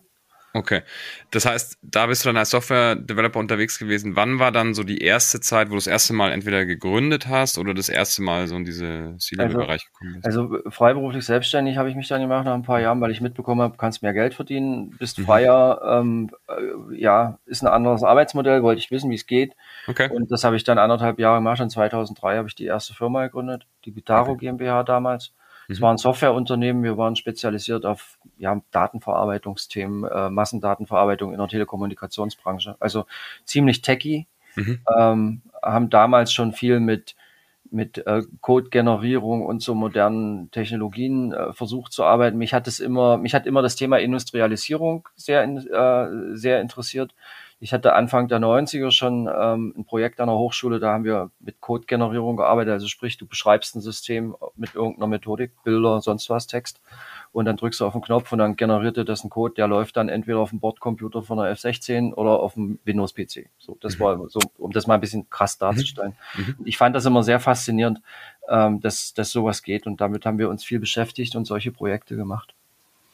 [0.55, 0.83] Okay.
[1.31, 4.15] Das heißt, da bist du dann als Software-Developer unterwegs gewesen.
[4.15, 7.57] Wann war dann so die erste Zeit, wo du das erste Mal entweder gegründet hast
[7.57, 10.25] oder das erste Mal so in diese C-Level-Bereich also, gekommen bist?
[10.25, 13.61] Also freiberuflich selbstständig habe ich mich dann gemacht nach ein paar Jahren, weil ich mitbekommen
[13.61, 15.25] habe, kannst mehr Geld verdienen, bist mhm.
[15.25, 19.55] freier, ähm, äh, ja, ist ein anderes Arbeitsmodell, wollte ich wissen, wie es geht.
[19.87, 20.11] Okay.
[20.11, 21.61] Und das habe ich dann anderthalb Jahre gemacht.
[21.61, 24.51] Und 2003 habe ich die erste Firma gegründet, die Bitaro okay.
[24.51, 25.33] GmbH damals.
[25.67, 25.83] Es mhm.
[25.83, 32.75] war ein Softwareunternehmen, wir waren spezialisiert auf ja, Datenverarbeitungsthemen, äh, Massendatenverarbeitung in der Telekommunikationsbranche.
[32.79, 33.05] Also
[33.45, 34.27] ziemlich techy.
[34.55, 34.79] Mhm.
[34.97, 37.15] Ähm, haben damals schon viel mit
[37.73, 42.37] mit äh, Code-Generierung und so modernen Technologien äh, versucht zu arbeiten.
[42.37, 47.15] Mich hat es immer, mich hat immer das Thema Industrialisierung sehr, äh, sehr interessiert.
[47.63, 51.31] Ich hatte Anfang der 90er schon ähm, ein Projekt an der Hochschule, da haben wir
[51.39, 52.73] mit Code-Generierung gearbeitet.
[52.73, 56.81] Also sprich, du beschreibst ein System mit irgendeiner Methodik, Bilder, sonst was, Text.
[57.31, 59.69] Und dann drückst du auf den Knopf und dann generiert dir das einen Code, der
[59.69, 63.47] läuft dann entweder auf dem Bordcomputer von der F16 oder auf dem Windows-PC.
[63.59, 64.03] So, das mhm.
[64.03, 66.17] war so, um das mal ein bisschen krass darzustellen.
[66.35, 66.55] Mhm.
[66.57, 66.67] mhm.
[66.67, 68.01] Ich fand das immer sehr faszinierend,
[68.49, 69.87] ähm, dass, dass sowas geht.
[69.87, 72.53] Und damit haben wir uns viel beschäftigt und solche Projekte gemacht.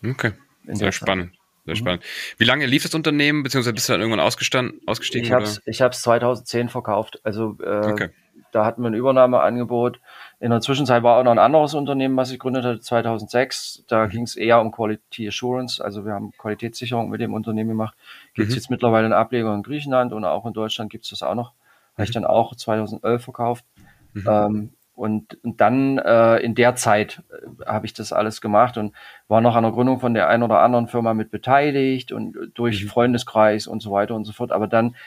[0.04, 0.32] Okay.
[0.66, 1.39] Sehr spannend.
[1.70, 1.86] Sehr mhm.
[1.86, 2.04] spannend.
[2.38, 5.26] Wie lange lief das Unternehmen, beziehungsweise bist du dann irgendwann ausgestanden, ausgestiegen?
[5.26, 7.20] Ich habe es ich hab's 2010 verkauft.
[7.24, 8.10] Also äh, okay.
[8.52, 10.00] da hatten wir ein Übernahmeangebot.
[10.40, 13.84] In der Zwischenzeit war auch noch ein anderes Unternehmen, was ich gegründet hatte, 2006.
[13.88, 14.10] Da mhm.
[14.10, 15.84] ging es eher um Quality Assurance.
[15.84, 17.96] Also wir haben Qualitätssicherung mit dem Unternehmen gemacht.
[18.34, 18.60] Gibt es mhm.
[18.60, 21.54] jetzt mittlerweile einen Ableger in Griechenland und auch in Deutschland gibt es das auch noch.
[21.94, 22.14] Habe ich mhm.
[22.14, 23.66] dann auch 2011 verkauft.
[24.14, 24.26] Mhm.
[24.28, 28.94] Ähm, und, und dann äh, in der Zeit äh, habe ich das alles gemacht und
[29.30, 32.84] war noch an der Gründung von der einen oder anderen Firma mit beteiligt und durch
[32.84, 32.90] mhm.
[32.90, 34.52] Freundeskreis und so weiter und so fort.
[34.52, 34.98] Aber dann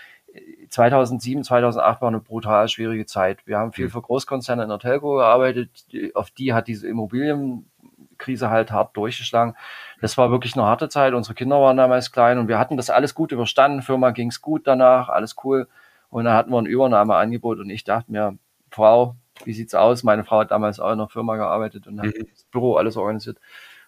[0.70, 3.46] 2007, äh, 2008 war eine brutal schwierige Zeit.
[3.46, 3.90] Wir haben viel mhm.
[3.90, 5.68] für Großkonzerne in der Telco gearbeitet.
[6.14, 9.56] Auf die hat diese Immobilienkrise halt hart durchgeschlagen.
[10.00, 11.12] Das war wirklich eine harte Zeit.
[11.12, 13.82] Unsere Kinder waren damals klein und wir hatten das alles gut überstanden.
[13.82, 15.68] Firma ging's gut danach, alles cool.
[16.08, 18.38] Und da hatten wir ein Übernahmeangebot und ich dachte mir,
[18.70, 20.02] Frau, wie sieht's aus?
[20.02, 22.26] Meine Frau hat damals auch in einer Firma gearbeitet und hat Mhm.
[22.30, 23.38] das Büro alles organisiert.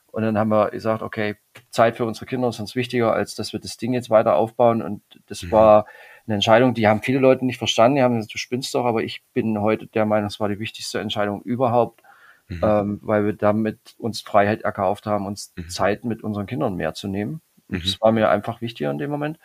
[0.07, 1.37] Und dann haben wir gesagt, okay,
[1.71, 4.81] Zeit für unsere Kinder ist uns wichtiger, als dass wir das Ding jetzt weiter aufbauen.
[4.81, 5.51] Und das Mhm.
[5.51, 5.87] war
[6.27, 7.97] eine Entscheidung, die haben viele Leute nicht verstanden.
[7.97, 10.61] Die haben gesagt, du spinnst doch, aber ich bin heute der Meinung, es war die
[10.61, 12.01] wichtigste Entscheidung überhaupt,
[12.49, 12.61] Mhm.
[12.63, 15.69] ähm, weil wir damit uns Freiheit erkauft haben, uns Mhm.
[15.69, 17.41] Zeit mit unseren Kindern mehr zu nehmen.
[17.69, 17.83] Und Mhm.
[17.83, 19.39] Das war mir einfach wichtiger in dem Moment.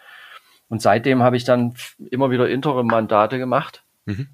[0.68, 1.74] Und seitdem habe ich dann
[2.12, 4.28] immer wieder Interim-Mandate gemacht, Mhm.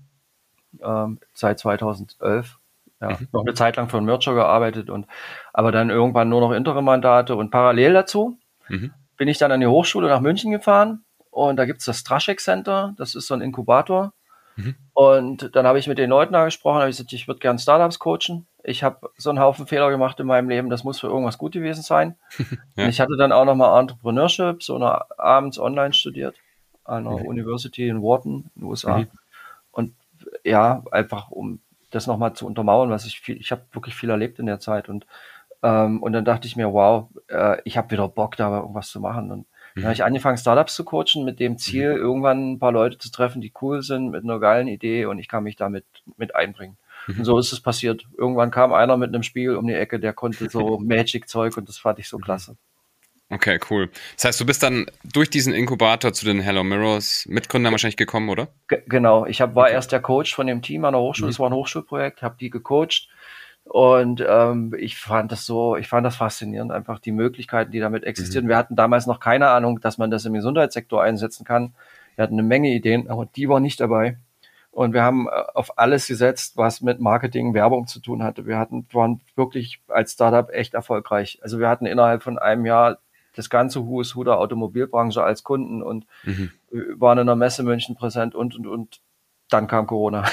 [0.83, 2.57] Ähm, seit 2011.
[3.01, 3.27] Ja, Mhm.
[3.33, 5.05] noch eine Zeit lang für einen Merger gearbeitet und
[5.53, 8.37] aber dann irgendwann nur noch Interim-Mandate und parallel dazu
[8.69, 8.91] Mhm.
[9.17, 12.93] bin ich dann an die Hochschule nach München gefahren und da gibt's das Straschek Center,
[12.97, 14.13] das ist so ein Inkubator.
[14.55, 14.75] Mhm.
[14.93, 17.59] Und dann habe ich mit den Leuten da gesprochen, habe ich gesagt, ich würde gern
[17.59, 18.47] Startups coachen.
[18.63, 21.51] Ich habe so einen Haufen Fehler gemacht in meinem Leben, das muss für irgendwas gut
[21.51, 22.15] gewesen sein.
[22.77, 22.87] Ja.
[22.87, 26.35] Ich hatte dann auch nochmal Entrepreneurship, so eine abends online studiert
[26.85, 27.27] an einer Mhm.
[27.27, 28.99] University in Wharton in den USA.
[28.99, 29.07] Mhm.
[29.71, 29.93] Und
[30.45, 31.59] ja, einfach um
[31.91, 34.89] das nochmal zu untermauern, was ich viel, ich habe wirklich viel erlebt in der Zeit
[34.89, 35.05] und
[35.63, 38.99] ähm, und dann dachte ich mir, wow, äh, ich habe wieder Bock, da irgendwas zu
[38.99, 39.23] machen.
[39.23, 39.83] Und dann Mhm.
[39.83, 43.41] habe ich angefangen, Startups zu coachen, mit dem Ziel, irgendwann ein paar Leute zu treffen,
[43.41, 45.85] die cool sind, mit einer geilen Idee und ich kann mich damit
[46.17, 46.77] mit einbringen.
[47.07, 47.19] Mhm.
[47.19, 48.05] Und so ist es passiert.
[48.17, 51.77] Irgendwann kam einer mit einem Spiegel um die Ecke, der konnte so Magic-Zeug und das
[51.77, 52.55] fand ich so klasse.
[53.29, 53.89] Okay, cool.
[54.15, 58.29] Das heißt, du bist dann durch diesen Inkubator zu den Hello Mirrors Mitgründern wahrscheinlich gekommen,
[58.29, 58.49] oder?
[58.67, 59.73] Ge genau, ich hab, war Okay.
[59.73, 61.31] erst der Coach von dem Team an der Hochschule, Mhm.
[61.31, 63.09] es war ein Hochschulprojekt, habe die gecoacht
[63.63, 68.03] und ähm, ich fand das so, ich fand das faszinierend, einfach die Möglichkeiten, die damit
[68.03, 68.47] existieren.
[68.47, 71.73] Wir hatten damals noch keine Ahnung, dass man das im Gesundheitssektor einsetzen kann.
[72.15, 74.17] Wir hatten eine Menge Ideen, aber die war nicht dabei.
[74.69, 78.45] Und wir haben äh, auf alles gesetzt, was mit Marketing, Werbung zu tun hatte.
[78.45, 81.39] Wir hatten, waren wirklich als Startup echt erfolgreich.
[81.41, 82.99] Also wir hatten innerhalb von einem Jahr
[83.35, 86.51] das ganze Who is Who der Automobilbranche als Kunden und Mhm.
[86.71, 89.01] wir waren in der Messe München präsent und, und, und
[89.49, 90.23] dann kam Corona.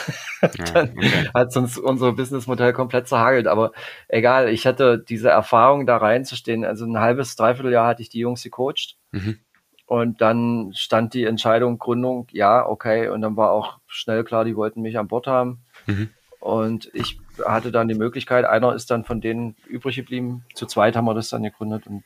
[0.72, 1.28] Dann okay.
[1.34, 3.46] hat uns unser Businessmodell komplett zerhagelt.
[3.46, 3.72] Aber
[4.08, 6.64] egal, ich hatte diese Erfahrung da reinzustehen.
[6.64, 8.96] Also ein halbes, dreiviertel Jahr hatte ich die Jungs gecoacht.
[9.10, 9.38] Mhm.
[9.86, 13.08] Und dann stand die Entscheidung Gründung, ja, okay.
[13.08, 15.60] Und dann war auch schnell klar, die wollten mich an Bord haben.
[15.86, 16.08] Mhm.
[16.40, 20.44] Und ich hatte dann die Möglichkeit, einer ist dann von denen übrig geblieben.
[20.54, 21.86] Zu zweit haben wir das dann gegründet.
[21.86, 22.04] Und,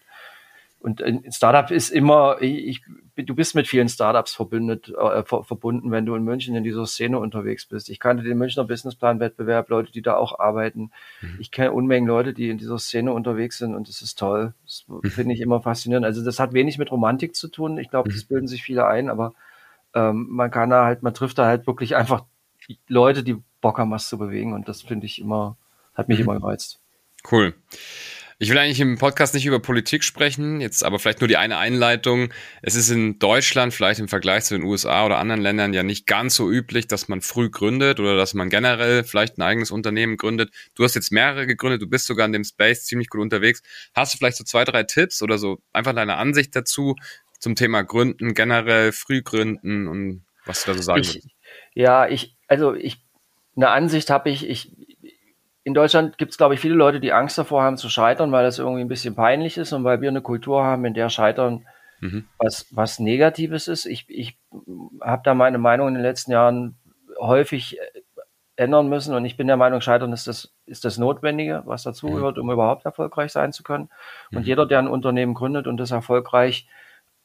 [0.87, 2.83] und ein Startup ist immer, ich,
[3.17, 6.87] du bist mit vielen Startups verbündet, äh, ver, verbunden, wenn du in München in dieser
[6.87, 7.91] Szene unterwegs bist.
[7.91, 10.93] Ich kannte den Münchner Businessplan-Wettbewerb, Leute, die da auch arbeiten.
[11.21, 11.39] Mhm.
[11.41, 14.55] Ich kenne Unmengen Leute, die in dieser Szene unterwegs sind und das ist toll.
[14.65, 15.11] Das Mhm.
[15.11, 16.07] finde ich immer faszinierend.
[16.07, 17.79] Also das hat wenig mit Romantik zu tun.
[17.79, 18.29] Ich glaube, das Mhm.
[18.29, 19.35] bilden sich viele ein, aber
[19.93, 22.25] ähm, man kann da halt, man trifft da halt wirklich einfach
[22.87, 25.57] Leute, die Bock haben, was zu bewegen und das finde ich immer,
[25.97, 26.25] hat mich Mhm.
[26.27, 26.81] immer gereizt.
[27.29, 27.55] Cool.
[28.39, 31.57] Ich will eigentlich im Podcast nicht über Politik sprechen, jetzt aber vielleicht nur die eine
[31.57, 32.29] Einleitung.
[32.61, 36.07] Es ist in Deutschland, vielleicht im Vergleich zu den USA oder anderen Ländern, ja nicht
[36.07, 40.19] ganz so üblich, dass man früh gründet oder dass man generell vielleicht ein eigenes Unternehmen
[40.19, 40.51] gründet.
[40.75, 43.63] Du hast jetzt mehrere gegründet, du bist sogar in dem Space ziemlich gut unterwegs.
[43.95, 46.95] Hast du vielleicht so zwei, drei Tipps oder so einfach deine Ansicht dazu
[47.39, 51.29] zum Thema Gründen, generell früh gründen und was du da so sagen Ich, würdest?
[51.75, 52.99] ja, ich, also ich,
[53.57, 54.73] eine Ansicht habe ich, ich,
[55.67, 58.45] in Deutschland gibt es, glaube ich, viele Leute, die Angst davor haben zu scheitern, weil
[58.45, 61.67] das irgendwie ein bisschen peinlich ist und weil wir eine Kultur haben, in der Scheitern
[61.99, 62.29] Mhm.
[62.39, 63.85] was, was Negatives ist.
[63.85, 64.39] Ich, ich
[65.01, 66.77] habe da meine Meinung in den letzten Jahren
[67.19, 67.83] häufig äh,
[68.55, 72.39] ändern müssen und ich bin der Meinung, Scheitern ist das, ist das Notwendige, was dazugehört,
[72.39, 73.89] um überhaupt erfolgreich sein zu können.
[74.31, 74.47] Und Mhm.
[74.47, 76.69] jeder, der ein Unternehmen gründet und das erfolgreich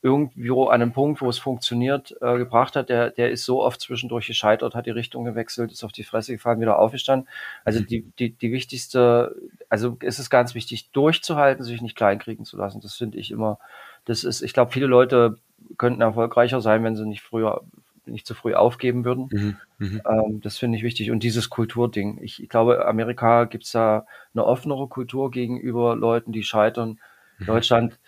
[0.04, 3.80] irgendwo an einem Punkt, wo es funktioniert, äh, gebracht hat, der, der ist so oft
[3.80, 7.30] zwischendurch gescheitert, hat die Richtung gewechselt, ist auf die Fresse gefallen, wieder aufgestanden.
[7.64, 9.36] Also die, die, die wichtigste,
[9.70, 12.82] also es ist ganz wichtig, durchzuhalten, sich nicht kleinkriegen zu lassen.
[12.82, 13.60] Das finde ich immer,
[14.06, 15.38] das ist, ich glaube, viele Leute
[15.78, 17.62] könnten erfolgreicher sein, wenn sie nicht früher,
[18.08, 19.30] nicht zu früh aufgeben würden.
[19.32, 19.58] Mhm.
[19.78, 20.02] Mhm.
[20.10, 21.12] Ähm, das finde ich wichtig.
[21.12, 22.20] Und dieses Kulturding.
[22.24, 27.00] Ich, ich glaube, Amerika gibt es da eine offenere Kultur gegenüber Leuten, die scheitern.
[27.38, 27.46] Mhm.
[27.46, 28.00] Deutschland,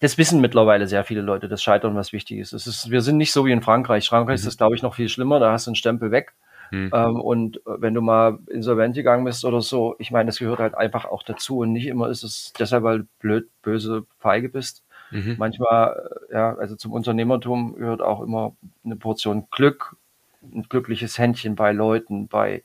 [0.00, 2.52] das wissen mittlerweile sehr viele Leute, dass Scheitern was wichtig ist.
[2.52, 4.08] Ist wir sind nicht so wie in Frankreich.
[4.08, 4.48] Frankreich ist Mhm.
[4.48, 5.40] das, glaube ich, noch viel schlimmer.
[5.40, 6.34] Da hast du einen Stempel weg.
[6.70, 6.90] Mhm.
[6.92, 10.58] Ähm, und äh, wenn du mal insolvent gegangen bist oder so, ich meine, das gehört
[10.58, 11.58] halt einfach auch dazu.
[11.58, 14.84] Und nicht immer ist es deshalb, weil du blöd, böse, feige bist.
[15.10, 15.36] Mhm.
[15.38, 19.96] Manchmal, äh, ja, also zum Unternehmertum gehört auch immer eine Portion Glück,
[20.42, 22.62] ein glückliches Händchen bei Leuten, bei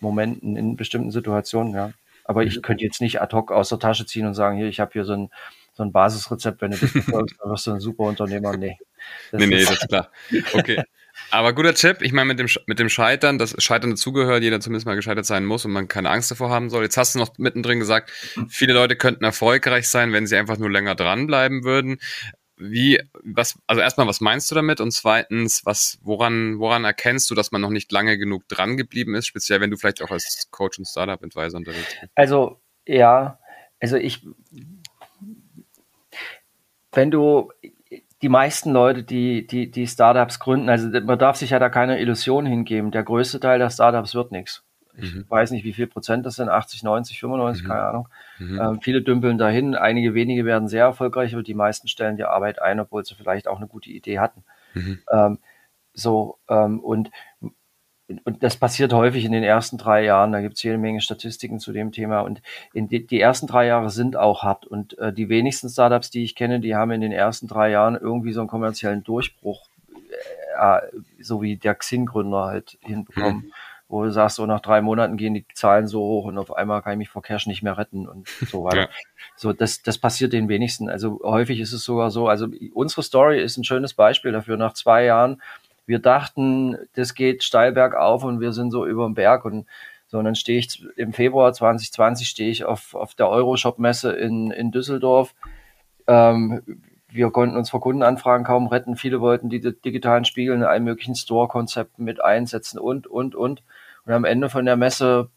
[0.00, 1.92] Momenten in bestimmten Situationen, ja.
[2.26, 4.80] Aber ich könnte jetzt nicht ad hoc aus der Tasche ziehen und sagen, hier, ich
[4.80, 5.30] habe hier so ein,
[5.76, 8.56] so ein Basisrezept, wenn du das befolgst, dann wirst du ein super Unternehmer.
[8.56, 8.78] Nee.
[9.30, 10.10] Das Nee, nee, das ist klar.
[10.54, 10.82] Okay.
[11.30, 14.86] Aber guter Tipp, ich meine, mit dem, mit dem Scheitern, das Scheitern dazugehört, jeder zumindest
[14.86, 16.82] mal gescheitert sein muss und man keine Angst davor haben soll.
[16.82, 18.10] Jetzt hast du noch mittendrin gesagt,
[18.48, 21.98] viele Leute könnten erfolgreich sein, wenn sie einfach nur länger dranbleiben würden.
[22.58, 24.80] wie, was, also erstmal, was meinst du damit?
[24.80, 29.14] Und zweitens, was, woran, woran erkennst du, dass man noch nicht lange genug dran geblieben
[29.14, 32.12] ist, speziell wenn du vielleicht auch als Coach und Startup Advisor unterwegs bist?
[32.14, 33.38] Also, ja,
[33.80, 34.26] also ich,
[36.96, 37.52] wenn du
[38.22, 42.00] die meisten Leute, die, die, die Startups gründen, also man darf sich ja da keine
[42.00, 42.90] Illusion hingeben.
[42.90, 44.64] Der größte Teil der Startups wird nichts.
[44.98, 45.26] Ich mhm.
[45.28, 47.68] weiß nicht, wie viel Prozent das sind, 80, 90, 95, mhm.
[47.68, 48.08] keine Ahnung.
[48.38, 48.60] Mhm.
[48.60, 52.62] Ähm, viele dümpeln dahin, einige wenige werden sehr erfolgreich, aber die meisten stellen die Arbeit
[52.62, 54.42] ein, obwohl sie vielleicht auch eine gute Idee hatten.
[54.72, 54.98] Mhm.
[55.12, 55.38] Ähm,
[55.92, 57.10] so, ähm, und
[58.24, 60.30] und das passiert häufig in den ersten drei Jahren.
[60.30, 62.20] Da gibt es jede Menge Statistiken zu dem Thema.
[62.20, 62.40] Und
[62.72, 64.64] in die, die ersten drei Jahre sind auch hart.
[64.64, 67.96] Und äh, die wenigsten Startups, die ich kenne, die haben in den ersten drei Jahren
[67.96, 69.66] irgendwie so einen kommerziellen Durchbruch,
[70.56, 70.80] äh,
[71.20, 73.42] so wie der Xing-Gründer halt hinbekommen.
[73.42, 73.52] Hm.
[73.88, 76.82] Wo du sagst, so nach drei Monaten gehen die Zahlen so hoch und auf einmal
[76.82, 78.80] kann ich mich vor Cash nicht mehr retten und so weiter.
[78.80, 78.88] Ja.
[79.36, 80.88] So, das, das passiert den wenigsten.
[80.88, 82.26] Also häufig ist es sogar so.
[82.26, 84.56] Also unsere Story ist ein schönes Beispiel dafür.
[84.56, 85.40] Nach zwei Jahren
[85.86, 89.66] wir dachten, das geht steil bergauf und wir sind so über dem Berg und
[90.08, 94.50] so, und dann stehe ich im Februar 2020 stehe ich auf, auf der Euroshop-Messe in,
[94.52, 95.34] in Düsseldorf.
[96.06, 96.62] Ähm,
[97.08, 98.96] wir konnten uns vor Kundenanfragen kaum retten.
[98.96, 103.62] Viele wollten die digitalen Spiegel in allen möglichen Store-Konzepten mit einsetzen und, und, und.
[104.04, 105.28] Und am Ende von der Messe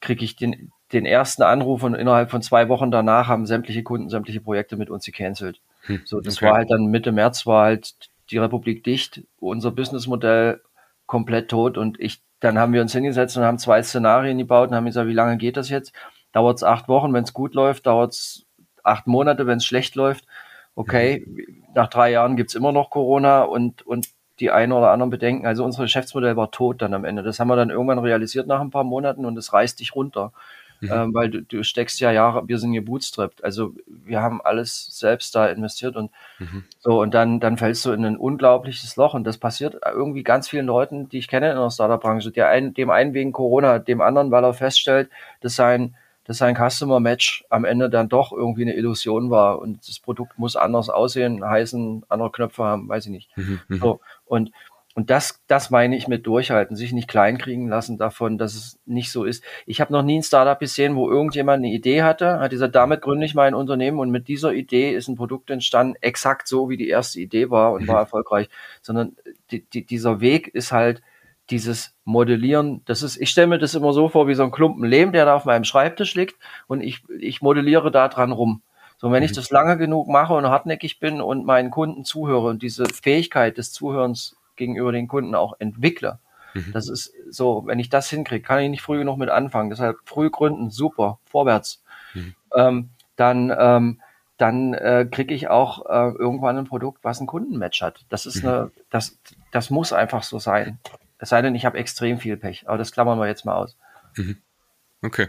[0.00, 4.08] kriege ich den, den ersten Anruf und innerhalb von zwei Wochen danach haben sämtliche Kunden
[4.08, 5.60] sämtliche Projekte mit uns gecancelt.
[5.82, 6.46] Hm, so, das okay.
[6.46, 7.94] war halt dann Mitte März war halt
[8.30, 10.62] die Republik dicht, unser Businessmodell
[11.06, 14.76] komplett tot und ich, dann haben wir uns hingesetzt und haben zwei Szenarien gebaut und
[14.76, 15.92] haben gesagt, wie lange geht das jetzt?
[16.32, 18.46] Dauert es acht Wochen, wenn es gut läuft, dauert es
[18.84, 20.24] acht Monate, wenn es schlecht läuft.
[20.74, 21.64] Okay, mhm.
[21.74, 24.08] nach drei Jahren gibt's immer noch Corona und, und
[24.40, 25.46] die einen oder anderen Bedenken.
[25.46, 27.22] Also unser Geschäftsmodell war tot dann am Ende.
[27.22, 30.32] Das haben wir dann irgendwann realisiert nach ein paar Monaten und es reißt dich runter.
[30.80, 30.90] Mhm.
[30.92, 35.34] Ähm, weil du, du steckst ja Jahre, wir sind gebootstrapped, also wir haben alles selbst
[35.34, 36.64] da investiert und mhm.
[36.78, 40.48] so und dann, dann fällst du in ein unglaubliches Loch und das passiert irgendwie ganz
[40.48, 44.30] vielen Leuten, die ich kenne in der Startup-Branche, ein, dem einen wegen Corona, dem anderen,
[44.30, 45.10] weil er feststellt,
[45.40, 49.88] dass sein, dass sein Customer Match am Ende dann doch irgendwie eine Illusion war und
[49.88, 53.36] das Produkt muss anders aussehen, heißen, andere Knöpfe haben, weiß ich nicht.
[53.36, 53.60] Mhm.
[53.66, 53.78] mhm.
[53.78, 54.52] So, und
[54.98, 59.12] und das, das meine ich mit durchhalten, sich nicht kleinkriegen lassen davon, dass es nicht
[59.12, 59.44] so ist.
[59.64, 63.00] Ich habe noch nie ein Startup gesehen, wo irgendjemand eine Idee hatte, hat gesagt, damit
[63.00, 66.76] gründe ich mein Unternehmen und mit dieser Idee ist ein Produkt entstanden, exakt so, wie
[66.76, 68.00] die erste Idee war und war mhm.
[68.00, 68.48] erfolgreich.
[68.82, 69.14] Sondern
[69.52, 71.00] die, die, dieser Weg ist halt
[71.48, 72.82] dieses Modellieren.
[72.84, 75.26] Das ist, ich stelle mir das immer so vor wie so ein Klumpen Lehm, der
[75.26, 76.34] da auf meinem Schreibtisch liegt
[76.66, 78.62] und ich, ich modelliere da dran rum.
[78.96, 79.36] So, wenn ich mhm.
[79.36, 83.70] das lange genug mache und hartnäckig bin und meinen Kunden zuhöre und diese Fähigkeit des
[83.70, 86.18] Zuhörens gegenüber den Kunden auch entwickle.
[86.54, 86.72] Mhm.
[86.72, 89.70] Das ist so, wenn ich das hinkriege, kann ich nicht früh genug mit anfangen.
[89.70, 91.82] Deshalb früh gründen, super, vorwärts.
[92.14, 92.34] Mhm.
[92.54, 94.00] Ähm, dann ähm,
[94.38, 98.06] dann äh, kriege ich auch äh, irgendwann ein Produkt, was ein Kundenmatch hat.
[98.08, 98.48] Das ist mhm.
[98.48, 99.18] eine, das,
[99.50, 100.78] das muss einfach so sein.
[101.18, 103.76] Es sei denn, ich habe extrem viel Pech, aber das klammern wir jetzt mal aus.
[104.14, 104.36] Mhm.
[105.02, 105.26] Okay.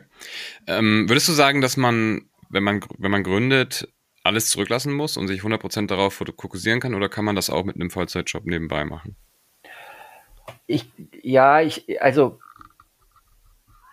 [0.67, 3.89] Ähm, würdest du sagen, dass man, wenn man, wenn man gründet,
[4.29, 7.75] alles zurücklassen muss und sich 100% darauf fokussieren kann oder kann man das auch mit
[7.75, 9.15] einem Vollzeitjob nebenbei machen?
[10.67, 10.85] Ich,
[11.23, 12.39] ja, ich, also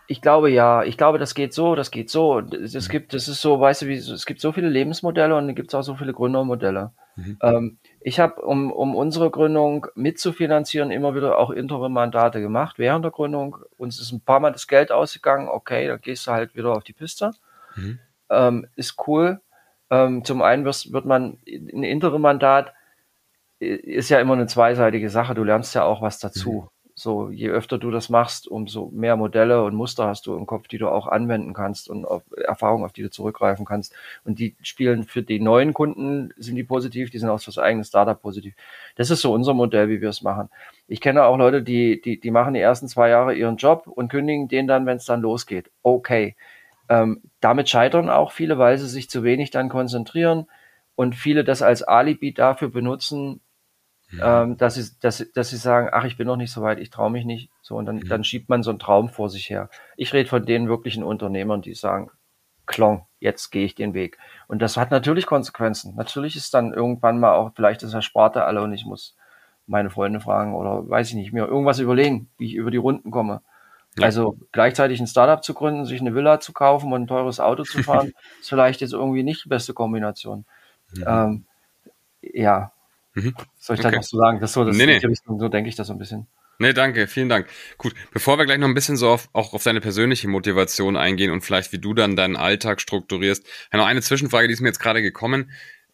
[0.09, 2.38] ich glaube ja, ich glaube, das geht so, das geht so.
[2.38, 5.57] Es gibt, das ist so, weißt du, wie, es gibt so viele Lebensmodelle und dann
[5.57, 6.92] gibt es auch so viele Gründermodelle.
[7.16, 7.38] Mhm.
[7.42, 13.11] Ähm, ich habe, um, um unsere Gründung mitzufinanzieren, immer wieder auch Interim-Mandate gemacht während der
[13.11, 13.57] Gründung.
[13.79, 16.85] Uns ist ein paar Mal das Geld ausgegangen, okay, dann gehst du halt wieder auf
[16.85, 17.33] die Piste.
[17.75, 17.99] Mhm.
[18.31, 19.40] Ähm, ist cool.
[19.90, 22.72] Ähm, zum einen wirst, wird man ein Interim-Mandat
[23.59, 25.35] ist ja immer eine zweiseitige Sache.
[25.35, 26.53] Du lernst ja auch was dazu.
[26.53, 26.68] Mhm.
[26.99, 30.66] So, je öfter du das machst, umso mehr Modelle und Muster hast du im Kopf,
[30.66, 33.94] die du auch anwenden kannst und auf Erfahrungen, auf die du zurückgreifen kannst.
[34.25, 37.59] Und die spielen für die neuen Kunden, sind die positiv, die sind auch für das
[37.59, 38.55] eigene Startup positiv.
[38.94, 40.49] Das ist so unser Modell, wie wir es machen.
[40.88, 44.09] Ich kenne auch Leute, die, die, die machen die ersten zwei Jahre ihren Job und
[44.09, 45.70] kündigen den dann, wenn es dann losgeht.
[45.83, 46.35] Okay.
[46.88, 50.46] Ähm, damit scheitern auch viele, weil sie sich zu wenig dann konzentrieren
[50.94, 53.40] und viele das als Alibi dafür benutzen,
[54.12, 54.42] ja.
[54.42, 56.90] ähm, dass, sie, dass, dass sie sagen, ach, ich bin noch nicht so weit, ich
[56.90, 57.51] traue mich nicht.
[57.62, 58.05] So, und dann, ja.
[58.09, 59.68] dann schiebt man so einen Traum vor sich her.
[59.96, 62.11] Ich rede von den wirklichen Unternehmern, die sagen,
[62.66, 64.18] Klong, jetzt gehe ich den Weg.
[64.49, 65.94] Und das hat natürlich Konsequenzen.
[65.96, 69.16] Natürlich ist dann irgendwann mal auch, vielleicht ist Sparte alle und ich muss
[69.66, 73.11] meine Freunde fragen oder weiß ich nicht, mir irgendwas überlegen, wie ich über die Runden
[73.11, 73.42] komme.
[74.05, 77.65] Also gleichzeitig ein Startup zu gründen, sich eine Villa zu kaufen und ein teures Auto
[77.65, 80.45] zu fahren, ist vielleicht jetzt irgendwie nicht die beste Kombination.
[80.95, 81.05] Mhm.
[81.07, 81.45] Ähm,
[82.21, 82.73] ja.
[83.15, 83.35] Mhm.
[83.59, 83.91] Soll ich okay.
[83.91, 84.41] da noch so sagen?
[84.41, 84.97] Das so, das nee, nee.
[84.97, 86.27] Richtung, so denke ich das so ein bisschen.
[86.59, 87.49] Nee, danke, vielen Dank.
[87.77, 91.31] Gut, bevor wir gleich noch ein bisschen so auf, auch auf deine persönliche Motivation eingehen
[91.31, 94.79] und vielleicht wie du dann deinen Alltag strukturierst, noch eine Zwischenfrage, die ist mir jetzt
[94.79, 95.51] gerade gekommen.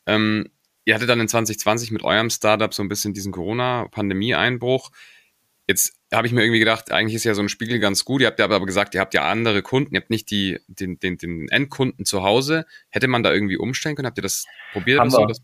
[0.06, 0.50] Ähm,
[0.84, 4.90] ihr hattet dann in 2020 mit eurem Startup so ein bisschen diesen Corona-Pandemie-Einbruch.
[5.68, 8.20] Jetzt habe ich mir irgendwie gedacht, eigentlich ist ja so ein Spiegel ganz gut.
[8.20, 10.98] Ihr habt ja aber gesagt, ihr habt ja andere Kunden, ihr habt nicht die, den,
[10.98, 12.66] den, den Endkunden zu Hause.
[12.90, 14.06] Hätte man da irgendwie umstellen können?
[14.06, 15.00] Habt ihr das probiert?
[15.00, 15.26] Haben wir.
[15.26, 15.40] Das?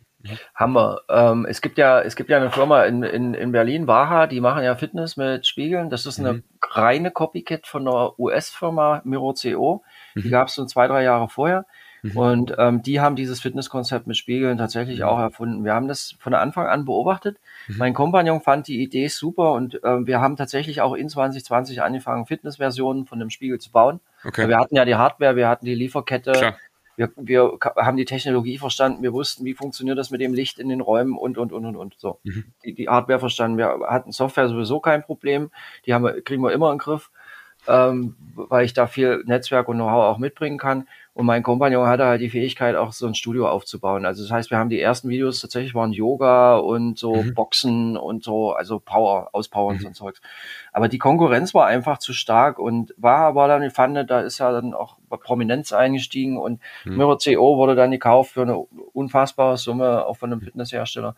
[0.54, 1.00] Haben wir.
[1.08, 4.40] Ähm, es gibt ja, es gibt ja eine Firma in, in, in Berlin, Waha, die
[4.40, 5.88] machen ja Fitness mit Spiegeln.
[5.88, 6.42] Das ist eine mhm.
[6.62, 9.84] reine Copycat von einer US-Firma Miro CO.
[10.16, 10.30] Die mhm.
[10.30, 11.64] gab es so zwei, drei Jahre vorher.
[12.02, 12.16] Mhm.
[12.16, 15.06] Und ähm, die haben dieses Fitnesskonzept mit Spiegeln tatsächlich mhm.
[15.06, 15.64] auch erfunden.
[15.64, 17.38] Wir haben das von Anfang an beobachtet.
[17.68, 17.76] Mhm.
[17.78, 22.26] Mein Kompagnon fand die Idee super und äh, wir haben tatsächlich auch in 2020 angefangen,
[22.26, 24.00] Fitnessversionen von dem Spiegel zu bauen.
[24.24, 24.48] Okay.
[24.48, 26.32] Wir hatten ja die Hardware, wir hatten die Lieferkette.
[26.32, 26.56] Klar.
[26.96, 30.68] Wir, wir haben die Technologie verstanden, wir wussten, wie funktioniert das mit dem Licht in
[30.68, 31.94] den Räumen und, und, und, und, und.
[31.96, 32.18] So.
[32.24, 32.46] Mhm.
[32.64, 33.56] Die, die Hardware verstanden.
[33.56, 35.52] Wir hatten Software sowieso kein Problem.
[35.86, 37.12] Die haben wir, kriegen wir immer in den Griff
[37.68, 40.88] ähm, weil ich da viel Netzwerk und Know-how auch mitbringen kann.
[41.18, 44.06] Und mein Kompagnon hatte halt die Fähigkeit, auch so ein Studio aufzubauen.
[44.06, 47.34] Also das heißt, wir haben die ersten Videos tatsächlich waren Yoga und so mhm.
[47.34, 49.86] Boxen und so, also Power, Auspowern mhm.
[49.86, 50.20] und so Zeugs.
[50.72, 54.38] Aber die Konkurrenz war einfach zu stark und war aber dann die Pfanne, da ist
[54.38, 56.98] ja dann auch Prominenz eingestiegen und mhm.
[56.98, 61.16] Mirror CO wurde dann gekauft für eine unfassbare Summe, auch von einem Fitnesshersteller.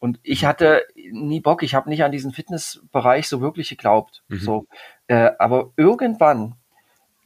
[0.00, 0.48] Und ich mhm.
[0.48, 4.22] hatte nie Bock, ich habe nicht an diesen Fitnessbereich so wirklich geglaubt.
[4.28, 4.38] Mhm.
[4.38, 4.66] So,
[5.06, 6.56] äh, aber irgendwann,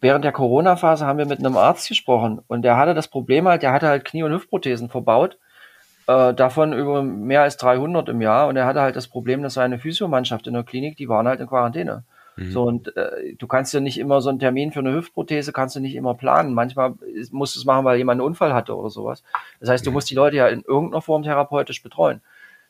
[0.04, 3.62] während der Corona-Phase, haben wir mit einem Arzt gesprochen und der hatte das Problem halt,
[3.62, 5.38] der hatte halt Knie- und Hüftprothesen verbaut,
[6.06, 9.54] äh, davon über mehr als 300 im Jahr und er hatte halt das Problem, dass
[9.54, 12.04] seine Physiomannschaft in der Klinik, die waren halt in Quarantäne.
[12.36, 12.52] Mhm.
[12.52, 15.74] So, und äh, du kannst ja nicht immer so einen Termin für eine Hüftprothese, kannst
[15.76, 16.52] du nicht immer planen.
[16.52, 16.94] Manchmal
[17.30, 19.22] musst du es machen, weil jemand einen Unfall hatte oder sowas.
[19.60, 22.20] Das heißt, du musst die Leute ja in irgendeiner Form therapeutisch betreuen.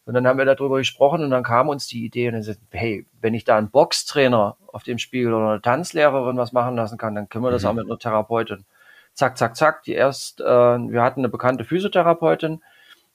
[0.06, 2.60] Und dann haben wir darüber gesprochen und dann kam uns die Idee und dann gesagt,
[2.70, 6.98] hey, wenn ich da einen Boxtrainer auf dem Spiegel oder eine Tanzlehrerin was machen lassen
[6.98, 7.68] kann, dann können wir das mhm.
[7.68, 8.64] auch mit einer Therapeutin.
[9.14, 9.82] Zack, zack, zack.
[9.84, 12.60] Die erst, äh, wir hatten eine bekannte Physiotherapeutin,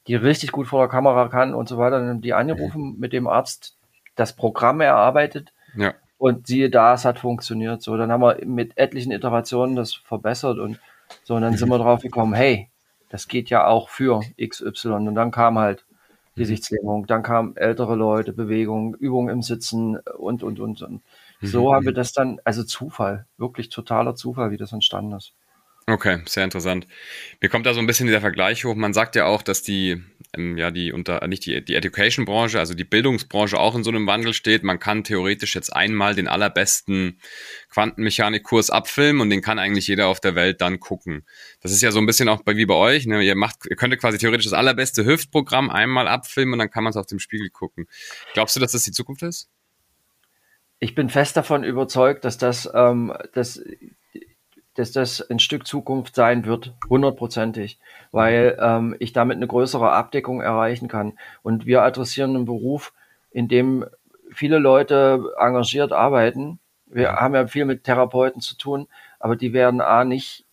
[0.07, 1.99] die richtig gut vor der Kamera kann und so weiter.
[1.99, 2.99] Dann haben die angerufen mhm.
[2.99, 3.75] mit dem Arzt,
[4.15, 5.53] das Programm erarbeitet.
[5.75, 5.93] Ja.
[6.17, 7.83] Und siehe da, es hat funktioniert.
[7.83, 10.79] So, dann haben wir mit etlichen Iterationen das verbessert und
[11.23, 12.69] so, und dann sind wir drauf gekommen, hey,
[13.09, 14.89] das geht ja auch für XY.
[14.89, 15.85] Und dann kam halt
[16.39, 20.81] Gesichtslähmung, dann kamen ältere Leute, Bewegung, Übungen im Sitzen und, und, und.
[20.81, 21.01] und.
[21.41, 21.73] So mhm.
[21.73, 25.33] haben wir das dann, also Zufall, wirklich totaler Zufall, wie das entstanden ist.
[25.89, 26.85] Okay, sehr interessant.
[27.41, 28.75] Mir kommt da so ein bisschen dieser Vergleich hoch.
[28.75, 30.03] Man sagt ja auch, dass die,
[30.37, 34.05] ähm, ja, die unter, nicht die, die Education-Branche, also die Bildungsbranche auch in so einem
[34.05, 34.63] Wandel steht.
[34.63, 37.19] Man kann theoretisch jetzt einmal den allerbesten
[37.69, 41.25] Quantenmechanikkurs abfilmen und den kann eigentlich jeder auf der Welt dann gucken.
[41.61, 43.07] Das ist ja so ein bisschen auch bei, wie bei euch.
[43.07, 43.23] Ne?
[43.23, 46.91] Ihr macht, ihr könntet quasi theoretisch das allerbeste Hüftprogramm einmal abfilmen und dann kann man
[46.91, 47.87] es auf dem Spiegel gucken.
[48.35, 49.49] Glaubst du, dass das die Zukunft ist?
[50.77, 53.61] Ich bin fest davon überzeugt, dass das, ähm, dass
[54.79, 57.79] dass das ein Stück Zukunft sein wird, hundertprozentig,
[58.11, 61.19] weil ähm, ich damit eine größere Abdeckung erreichen kann.
[61.43, 62.93] Und wir adressieren einen Beruf,
[63.29, 63.85] in dem
[64.31, 66.59] viele Leute engagiert arbeiten.
[66.85, 68.87] Wir haben ja viel mit Therapeuten zu tun,
[69.19, 70.45] aber die werden A nicht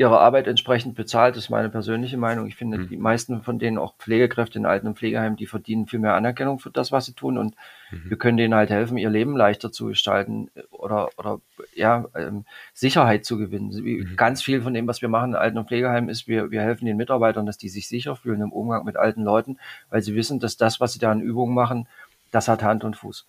[0.00, 2.46] ihre Arbeit entsprechend bezahlt, das ist meine persönliche Meinung.
[2.46, 2.88] Ich finde, mhm.
[2.88, 6.58] die meisten von denen, auch Pflegekräfte in Alten- und Pflegeheimen, die verdienen viel mehr Anerkennung
[6.58, 7.36] für das, was sie tun.
[7.36, 7.54] Und
[7.90, 8.08] mhm.
[8.08, 11.42] wir können denen halt helfen, ihr Leben leichter zu gestalten oder, oder
[11.74, 13.74] ja, ähm, Sicherheit zu gewinnen.
[13.74, 14.16] Mhm.
[14.16, 16.86] Ganz viel von dem, was wir machen in Alten- und Pflegeheimen, ist, wir, wir helfen
[16.86, 19.58] den Mitarbeitern, dass die sich sicher fühlen im Umgang mit alten Leuten,
[19.90, 21.86] weil sie wissen, dass das, was sie da an Übungen machen,
[22.30, 23.26] das hat Hand und Fuß.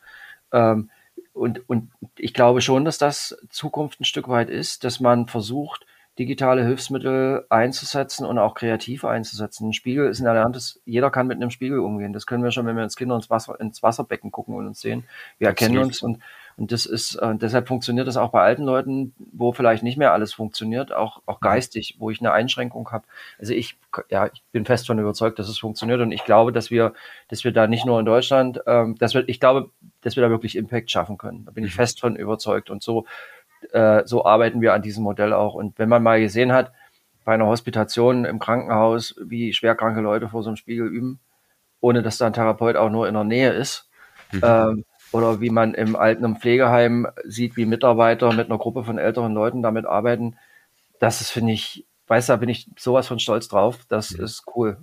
[0.54, 0.90] Ähm,
[1.34, 5.86] und, und ich glaube schon, dass das Zukunft ein Stück weit ist, dass man versucht,
[6.22, 9.70] digitale Hilfsmittel einzusetzen und auch kreativ einzusetzen.
[9.70, 12.14] Ein Spiegel ist in der Hand, jeder kann mit einem Spiegel umgehen.
[12.14, 14.82] Das können wir schon, wenn wir als Kinder ins, Wasser, ins Wasserbecken gucken und uns
[14.82, 15.04] sehen.
[15.40, 16.20] Wir erkennen uns und,
[16.58, 20.14] und das ist, äh, deshalb funktioniert das auch bei alten Leuten, wo vielleicht nicht mehr
[20.14, 23.06] alles funktioniert, auch, auch geistig, wo ich eine Einschränkung habe.
[23.40, 23.80] Also ich,
[24.10, 26.94] ja, ich bin fest davon überzeugt, dass es funktioniert und ich glaube, dass wir,
[27.30, 30.30] dass wir da nicht nur in Deutschland, ähm, dass wir, ich glaube, dass wir da
[30.30, 31.46] wirklich Impact schaffen können.
[31.46, 31.78] Da bin ich mhm.
[31.78, 33.06] fest von überzeugt und so
[33.72, 35.54] äh, so arbeiten wir an diesem Modell auch.
[35.54, 36.72] Und wenn man mal gesehen hat,
[37.24, 41.20] bei einer Hospitation im Krankenhaus, wie schwerkranke Leute vor so einem Spiegel üben,
[41.80, 43.90] ohne dass da ein Therapeut auch nur in der Nähe ist,
[44.32, 44.42] mhm.
[44.44, 48.98] ähm, oder wie man im Alten- und Pflegeheim sieht, wie Mitarbeiter mit einer Gruppe von
[48.98, 50.38] älteren Leuten damit arbeiten,
[51.00, 53.80] das ist, finde ich, weiß da bin ich sowas von stolz drauf.
[53.90, 54.24] Das mhm.
[54.24, 54.78] ist cool.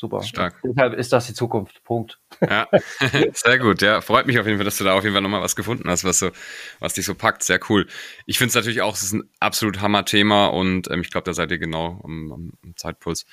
[0.00, 0.22] Super.
[0.22, 0.54] Stark.
[0.64, 1.84] Deshalb ist das die Zukunft.
[1.84, 2.18] Punkt.
[2.40, 2.66] Ja,
[3.34, 3.82] sehr gut.
[3.82, 5.90] Ja, freut mich auf jeden Fall, dass du da auf jeden Fall nochmal was gefunden
[5.90, 6.30] hast, was so,
[6.78, 7.42] was dich so packt.
[7.42, 7.86] Sehr cool.
[8.24, 11.34] Ich finde es natürlich auch, es ist ein absolut Hammer-Thema und ähm, ich glaube, da
[11.34, 12.32] seid ihr genau am,
[12.64, 13.26] am Zeitpuls.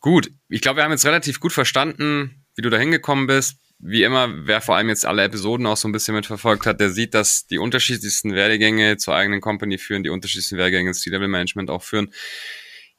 [0.00, 0.30] Gut.
[0.48, 3.58] Ich glaube, wir haben jetzt relativ gut verstanden, wie du da hingekommen bist.
[3.78, 6.88] Wie immer, wer vor allem jetzt alle Episoden auch so ein bisschen mitverfolgt hat, der
[6.88, 11.82] sieht, dass die unterschiedlichsten Werdegänge zur eigenen Company führen, die unterschiedlichsten Werdegänge ins C-Level-Management auch
[11.82, 12.14] führen.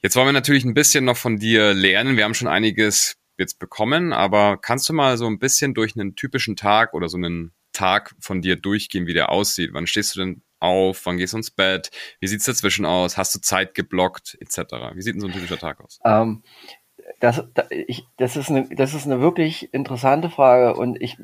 [0.02, 2.16] Jetzt wollen wir natürlich ein bisschen noch von dir lernen.
[2.16, 6.16] Wir haben schon einiges jetzt bekommen, aber kannst du mal so ein bisschen durch einen
[6.16, 9.72] typischen Tag oder so einen Tag von dir durchgehen, wie der aussieht?
[9.74, 11.06] Wann stehst du denn auf?
[11.06, 11.92] Wann gehst du ins Bett?
[12.22, 13.18] Wie sieht's dazwischen aus?
[13.18, 14.74] Hast du Zeit geblockt etc.?
[14.94, 16.00] Wie sieht denn so ein typischer Tag aus?
[16.06, 16.44] Ähm,
[17.20, 17.44] das,
[18.18, 21.18] das, ist eine, das ist eine wirklich interessante Frage und ich,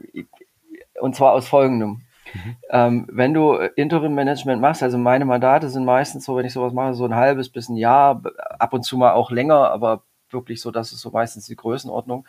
[1.00, 2.05] und zwar aus folgendem.
[2.34, 2.56] Mhm.
[2.70, 6.94] Ähm, wenn du Interim-Management machst, also meine Mandate sind meistens so, wenn ich sowas mache,
[6.94, 8.22] so ein halbes bis ein Jahr,
[8.60, 12.28] ab und zu mal auch länger, aber wirklich so, das ist so meistens die Größenordnung.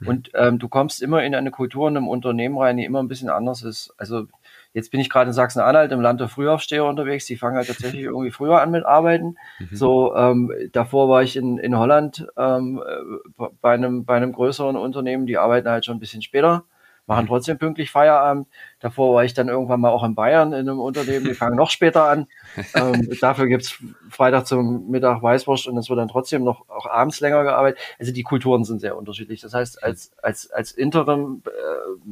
[0.00, 0.08] Mhm.
[0.08, 3.08] Und ähm, du kommst immer in eine Kultur in einem Unternehmen rein, die immer ein
[3.08, 3.92] bisschen anders ist.
[3.98, 4.26] Also
[4.72, 7.26] jetzt bin ich gerade in Sachsen-Anhalt im Land der Frühaufsteher unterwegs.
[7.26, 9.36] Die fangen halt tatsächlich irgendwie früher an mit Arbeiten.
[9.58, 9.76] Mhm.
[9.76, 14.76] So ähm, davor war ich in, in Holland ähm, äh, bei einem bei einem größeren
[14.76, 15.26] Unternehmen.
[15.26, 16.64] Die arbeiten halt schon ein bisschen später
[17.08, 17.28] machen mhm.
[17.28, 18.46] trotzdem pünktlich Feierabend.
[18.78, 21.70] Davor war ich dann irgendwann mal auch in Bayern in einem Unternehmen, die fangen noch
[21.70, 22.28] später an.
[22.74, 27.18] ähm, dafür gibt's Freitag zum Mittag Weißwurst und es wird dann trotzdem noch auch abends
[27.20, 27.80] länger gearbeitet.
[27.98, 29.40] Also die Kulturen sind sehr unterschiedlich.
[29.40, 31.42] Das heißt, als, als, als Interim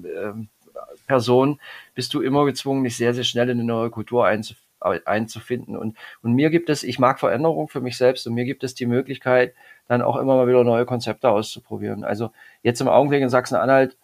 [0.03, 0.33] äh, äh,
[1.07, 1.61] Person
[1.95, 4.67] bist du immer gezwungen, dich sehr, sehr schnell in eine neue Kultur einzufinden
[5.05, 5.77] einzufinden.
[5.77, 8.75] Und, und mir gibt es, ich mag Veränderung für mich selbst und mir gibt es
[8.75, 9.55] die Möglichkeit,
[9.89, 12.05] dann auch immer mal wieder neue Konzepte auszuprobieren.
[12.05, 12.31] Also
[12.63, 13.97] jetzt im Augenblick in Sachsen-Anhalt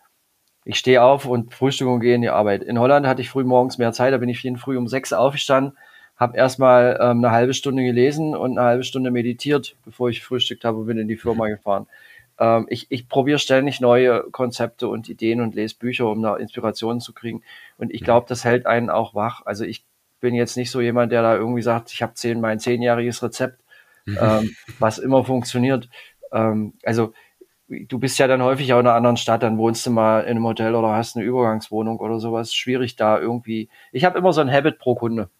[0.65, 2.63] ich stehe auf und frühstücke und gehe in die Arbeit.
[2.63, 5.13] In Holland hatte ich früh morgens mehr Zeit, da bin ich jeden früh um sechs
[5.13, 5.77] aufgestanden,
[6.17, 10.65] habe erstmal ähm, eine halbe Stunde gelesen und eine halbe Stunde meditiert, bevor ich frühstückt
[10.65, 11.87] habe und bin in die Firma gefahren.
[12.39, 17.01] Ähm, ich ich probiere ständig neue Konzepte und Ideen und lese Bücher, um da Inspirationen
[17.01, 17.43] zu kriegen.
[17.79, 19.43] Und ich glaube, das hält einen auch wach.
[19.45, 19.85] Also ich
[20.21, 23.61] bin jetzt nicht so jemand, der da irgendwie sagt, ich habe zehn, mein zehnjähriges Rezept,
[24.07, 25.89] ähm, was immer funktioniert.
[26.33, 27.13] Ähm, also
[27.89, 30.31] du bist ja dann häufig auch in einer anderen Stadt, dann wohnst du mal in
[30.31, 32.55] einem Hotel oder hast eine Übergangswohnung oder sowas.
[32.55, 33.69] Schwierig da irgendwie.
[33.93, 35.31] Ich habe immer so ein Habit pro Kunde.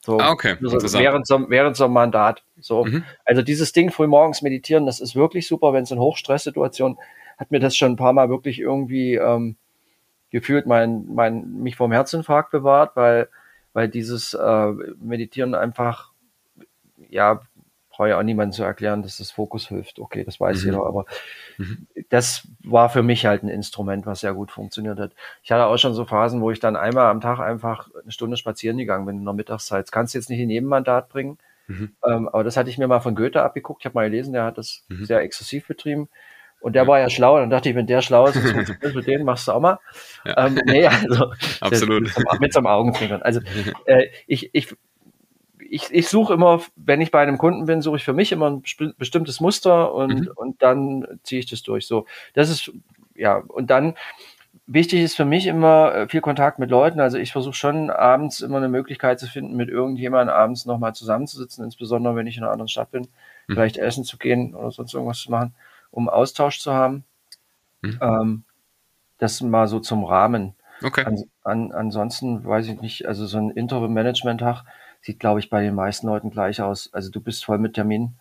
[0.00, 0.56] So, ah, okay.
[0.60, 2.44] So, während, so, während so einem Mandat.
[2.60, 2.84] So.
[2.84, 3.04] Mhm.
[3.24, 6.98] Also dieses Ding früh morgens meditieren, das ist wirklich super, wenn es in Hochstresssituationen
[7.38, 9.56] hat mir das schon ein paar Mal wirklich irgendwie ähm,
[10.30, 13.28] gefühlt mein, mein, mich vom Herzinfarkt bewahrt, weil,
[13.72, 16.12] weil dieses äh, Meditieren einfach
[17.08, 17.40] ja
[17.94, 19.98] brauche ja auch niemandem zu erklären, dass das Fokus hilft.
[19.98, 20.66] Okay, das weiß mhm.
[20.66, 21.06] jeder, aber
[21.58, 21.86] mhm.
[22.08, 25.12] das war für mich halt ein Instrument, was sehr gut funktioniert hat.
[25.42, 28.36] Ich hatte auch schon so Phasen, wo ich dann einmal am Tag einfach eine Stunde
[28.36, 29.84] spazieren gegangen bin in der Mittagszeit.
[29.84, 31.38] Das kannst du jetzt nicht in jedem Mandat bringen,
[31.68, 31.92] mhm.
[32.04, 33.82] ähm, aber das hatte ich mir mal von Goethe abgeguckt.
[33.82, 35.04] Ich habe mal gelesen, der hat das mhm.
[35.04, 36.08] sehr exzessiv betrieben.
[36.64, 37.38] Und der war ja schlau.
[37.38, 38.36] Dann dachte ich, wenn der schlau ist,
[38.94, 39.78] mit dem machst du auch mal.
[40.24, 40.46] Ja.
[40.46, 41.30] Ähm, nee, also
[41.60, 42.04] Absolut.
[42.04, 43.20] Mit, mit so einem Augenzwinkern.
[43.20, 43.40] Also
[43.84, 44.74] äh, ich, ich
[45.68, 48.50] ich, ich suche immer, wenn ich bei einem Kunden bin, suche ich für mich immer
[48.50, 48.62] ein
[48.98, 50.30] bestimmtes Muster und, mhm.
[50.34, 51.86] und dann ziehe ich das durch.
[51.86, 52.72] So, das ist,
[53.14, 53.94] ja, und dann
[54.66, 57.00] wichtig ist für mich immer äh, viel Kontakt mit Leuten.
[57.00, 61.64] Also ich versuche schon abends immer eine Möglichkeit zu finden, mit irgendjemandem abends nochmal zusammenzusitzen,
[61.64, 63.08] insbesondere wenn ich in einer anderen Stadt bin,
[63.46, 63.54] mhm.
[63.54, 65.54] vielleicht essen zu gehen oder sonst irgendwas zu machen,
[65.90, 67.04] um Austausch zu haben.
[67.82, 67.98] Mhm.
[68.00, 68.44] Ähm,
[69.18, 70.54] das mal so zum Rahmen.
[70.82, 71.04] Okay.
[71.04, 74.64] An, an, ansonsten weiß ich nicht, also so ein Interim-Management-Tag,
[75.04, 76.88] sieht, glaube ich, bei den meisten Leuten gleich aus.
[76.94, 78.14] Also du bist voll mit Termin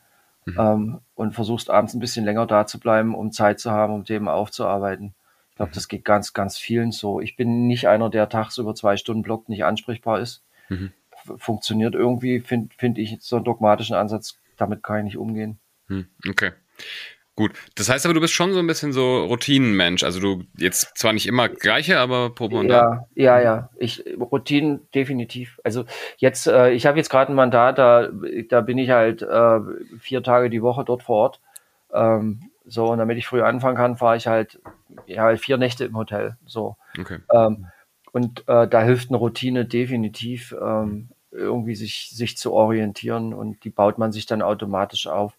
[0.46, 0.60] mhm.
[0.60, 4.04] ähm, und versuchst abends ein bisschen länger da zu bleiben, um Zeit zu haben, um
[4.04, 5.16] Themen aufzuarbeiten.
[5.52, 5.76] Ich glaube, mhm.
[5.76, 7.22] das geht ganz, ganz vielen so.
[7.22, 10.44] Ich bin nicht einer, der tagsüber zwei Stunden blockt, nicht ansprechbar ist.
[10.68, 10.92] Mhm.
[11.38, 15.60] Funktioniert irgendwie, finde find ich, so einen dogmatischen Ansatz, damit kann ich nicht umgehen.
[15.88, 16.08] Mhm.
[16.30, 16.52] Okay.
[17.36, 20.04] Gut, das heißt aber, du bist schon so ein bisschen so Routinenmensch.
[20.04, 23.08] Also du jetzt zwar nicht immer gleiche, aber pro Mandat.
[23.16, 23.70] Ja, ja, ja.
[23.78, 25.60] Ich Routinen definitiv.
[25.64, 25.86] Also
[26.18, 28.10] jetzt, äh, ich habe jetzt gerade ein Mandat, da,
[28.50, 29.60] da bin ich halt äh,
[30.00, 31.40] vier Tage die Woche dort vor Ort.
[31.92, 34.60] Ähm, so, und damit ich früh anfangen kann, fahre ich halt
[35.08, 36.38] ja, vier Nächte im Hotel.
[36.46, 36.76] So.
[37.00, 37.18] Okay.
[37.32, 37.66] Ähm,
[38.12, 43.72] und äh, da hilft eine Routine definitiv, ähm, irgendwie sich, sich zu orientieren und die
[43.72, 45.34] baut man sich dann automatisch auf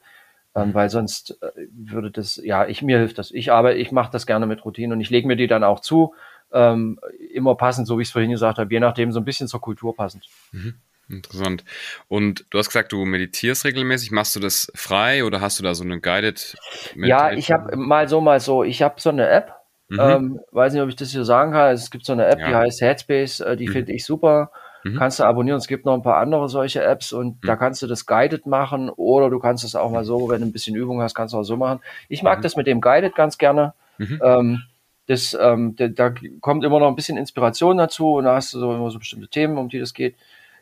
[0.55, 3.31] ähm, weil sonst äh, würde das, ja, ich mir hilft das.
[3.31, 5.81] Ich arbeite, ich mache das gerne mit Routinen und ich lege mir die dann auch
[5.81, 6.15] zu,
[6.53, 6.99] ähm,
[7.33, 9.61] immer passend, so wie ich es vorhin gesagt habe, je nachdem so ein bisschen zur
[9.61, 10.29] Kultur passend.
[10.53, 10.75] Mhm.
[11.09, 11.65] Interessant.
[12.09, 14.11] Und du hast gesagt, du meditierst regelmäßig.
[14.11, 16.57] Machst du das frei oder hast du da so eine Guided
[16.95, 17.09] Meditation?
[17.09, 18.65] Ja, ich habe mal so, mal so.
[18.65, 19.53] Ich habe so eine App.
[19.89, 20.01] Mhm.
[20.01, 21.75] Ähm, weiß nicht, ob ich das hier sagen kann.
[21.75, 22.49] Es gibt so eine App, ja.
[22.49, 23.41] die heißt Headspace.
[23.41, 23.73] Äh, die mhm.
[23.73, 24.51] finde ich super.
[24.85, 24.99] Mhm.
[24.99, 25.57] Kannst du abonnieren.
[25.57, 27.47] Es gibt noch ein paar andere solche Apps und mhm.
[27.47, 30.47] da kannst du das Guided machen oder du kannst es auch mal so, wenn du
[30.47, 31.81] ein bisschen Übung hast, kannst du auch so machen.
[32.09, 32.43] Ich mag mhm.
[32.43, 33.73] das mit dem Guided ganz gerne.
[33.99, 34.21] Mhm.
[34.23, 34.63] Ähm,
[35.07, 38.59] das, ähm, da, da, kommt immer noch ein bisschen Inspiration dazu und da hast du
[38.59, 40.17] so immer so bestimmte Themen, um die das geht.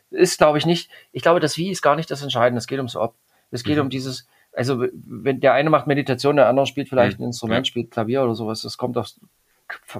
[0.09, 2.59] Ist, glaube ich, nicht, ich glaube, das Wie ist gar nicht das Entscheidende.
[2.59, 3.15] Es geht ums Ob.
[3.51, 3.83] Es geht mhm.
[3.83, 7.25] um dieses, also wenn der eine macht Meditation, der andere spielt vielleicht mhm.
[7.25, 9.19] ein Instrument, spielt Klavier oder sowas, das kommt aufs,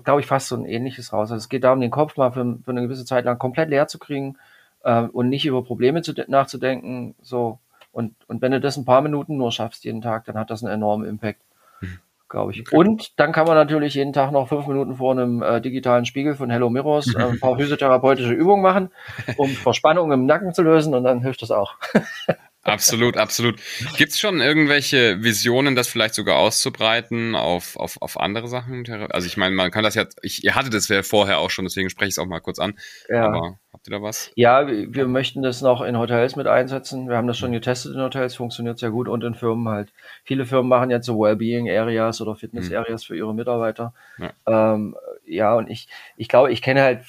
[0.04, 1.32] glaube ich, fast so ein ähnliches raus.
[1.32, 3.88] Also es geht darum, den Kopf mal für, für eine gewisse Zeit lang komplett leer
[3.88, 4.38] zu kriegen
[4.84, 7.60] äh, und nicht über Probleme zu, nachzudenken, so,
[7.92, 10.64] Und, und wenn du das ein paar Minuten nur schaffst jeden Tag, dann hat das
[10.64, 11.42] einen enormen Impact,
[11.82, 12.00] Mhm.
[12.30, 12.62] glaube ich.
[12.62, 12.76] Okay.
[12.76, 16.36] Und dann kann man natürlich jeden Tag noch fünf Minuten vor einem äh, digitalen Spiegel
[16.36, 18.90] von Hello Mirrors äh, ein paar physiotherapeutische Übungen machen,
[19.38, 21.76] um Verspannungen im Nacken zu lösen und dann hilft das auch.
[22.64, 23.60] Absolut, absolut.
[23.98, 28.90] Gibt es schon irgendwelche Visionen, das vielleicht sogar auszubreiten auf, auf, auf andere Sachen?
[29.12, 31.66] Also ich meine, man kann das ja, ich, ihr hattet das ja vorher auch schon,
[31.66, 32.80] deswegen spreche ich es auch mal kurz an.
[33.10, 33.26] Ja.
[33.26, 34.32] Aber habt ihr da was?
[34.36, 37.10] Ja, wir wir möchten das noch in Hotels mit einsetzen.
[37.10, 39.92] Wir haben das schon getestet in Hotels, funktioniert sehr gut und in Firmen halt.
[40.24, 43.94] Viele Firmen machen jetzt so Wellbeing Areas oder Fitness Areas für ihre Mitarbeiter.
[44.18, 44.96] Ja, ähm,
[45.26, 47.04] ja und ich, ich glaube, ich kenne halt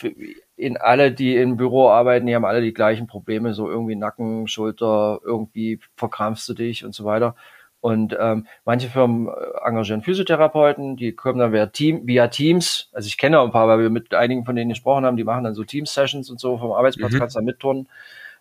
[0.56, 4.46] in alle, die im Büro arbeiten, die haben alle die gleichen Probleme, so irgendwie Nacken,
[4.46, 7.34] Schulter, irgendwie verkrampfst du dich und so weiter.
[7.80, 12.88] Und ähm, manche Firmen äh, engagieren Physiotherapeuten, die kommen dann via, Team, via Teams.
[12.92, 15.24] Also ich kenne auch ein paar, weil wir mit einigen von denen gesprochen haben, die
[15.24, 17.18] machen dann so Team-Sessions und so vom Arbeitsplatz, Mhm.
[17.18, 17.88] kannst du dann mitturnen.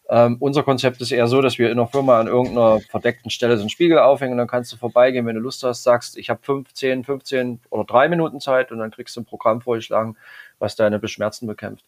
[0.09, 3.57] Ähm, unser Konzept ist eher so, dass wir in der Firma an irgendeiner verdeckten Stelle
[3.57, 6.29] so einen Spiegel aufhängen und dann kannst du vorbeigehen, wenn du Lust hast, sagst, ich
[6.29, 10.15] habe 15, 15 oder drei Minuten Zeit und dann kriegst du ein Programm vorgeschlagen,
[10.59, 11.85] was deine Beschmerzen bekämpft.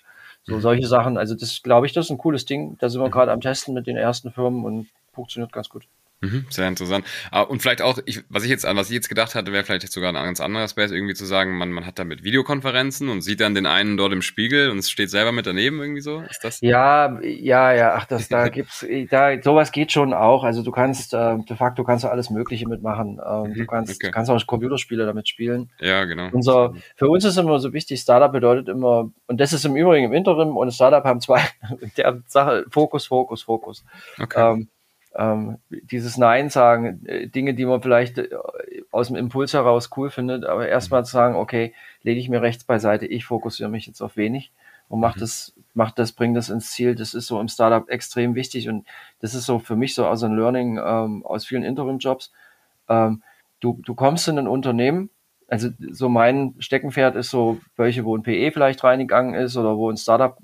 [0.48, 2.78] So solche Sachen, also das glaube ich, das ist ein cooles Ding.
[2.80, 5.88] Da sind wir gerade am Testen mit den ersten Firmen und funktioniert ganz gut.
[6.22, 7.06] Mhm, sehr interessant.
[7.32, 9.64] Ah, Und vielleicht auch, ich, was ich jetzt an was ich jetzt gedacht hatte, wäre
[9.64, 13.10] vielleicht jetzt sogar ein ganz anderer Space, irgendwie zu sagen, man, man hat damit Videokonferenzen
[13.10, 16.02] und sieht dann den einen dort im Spiegel und es steht selber mit daneben irgendwie
[16.02, 16.22] so.
[16.22, 16.60] Ist das?
[16.62, 20.44] Ja, ja, ja, ach, das, da gibt's, da, sowas geht schon auch.
[20.44, 23.20] Also du kannst, äh, de facto kannst du alles Mögliche mitmachen.
[23.24, 24.08] Ähm, du Mhm, kannst, okay.
[24.08, 25.70] du kannst auch Computerspiele damit spielen.
[25.80, 26.30] Ja, genau.
[26.32, 30.06] Unser, für uns ist immer so wichtig, Startup bedeutet immer, und das ist im Übrigen
[30.06, 31.42] im Interim und Startup haben zwei,
[31.98, 33.84] der Sache, Fokus, Fokus, Fokus.
[34.20, 34.54] Okay.
[34.54, 34.70] Ähm,
[35.18, 38.30] ähm, dieses Nein sagen, äh, Dinge, die man vielleicht äh,
[38.92, 42.64] aus dem Impuls heraus cool findet, aber erstmal zu sagen, okay, lege ich mir rechts
[42.64, 44.52] beiseite, ich fokussiere mich jetzt auf wenig
[44.90, 46.96] und mach das, mach das, bring das ins Ziel.
[46.96, 48.86] Das ist so im Startup extrem wichtig und
[49.20, 52.32] das ist so für mich so aus ein Learning ähm, aus vielen Interim-Jobs.
[52.90, 53.24] Ähm,
[53.62, 55.10] du, du kommst in ein Unternehmen,
[55.48, 59.90] also so mein Steckenpferd ist so welche, wo ein PE vielleicht reingegangen ist oder wo
[59.90, 60.38] ein Startup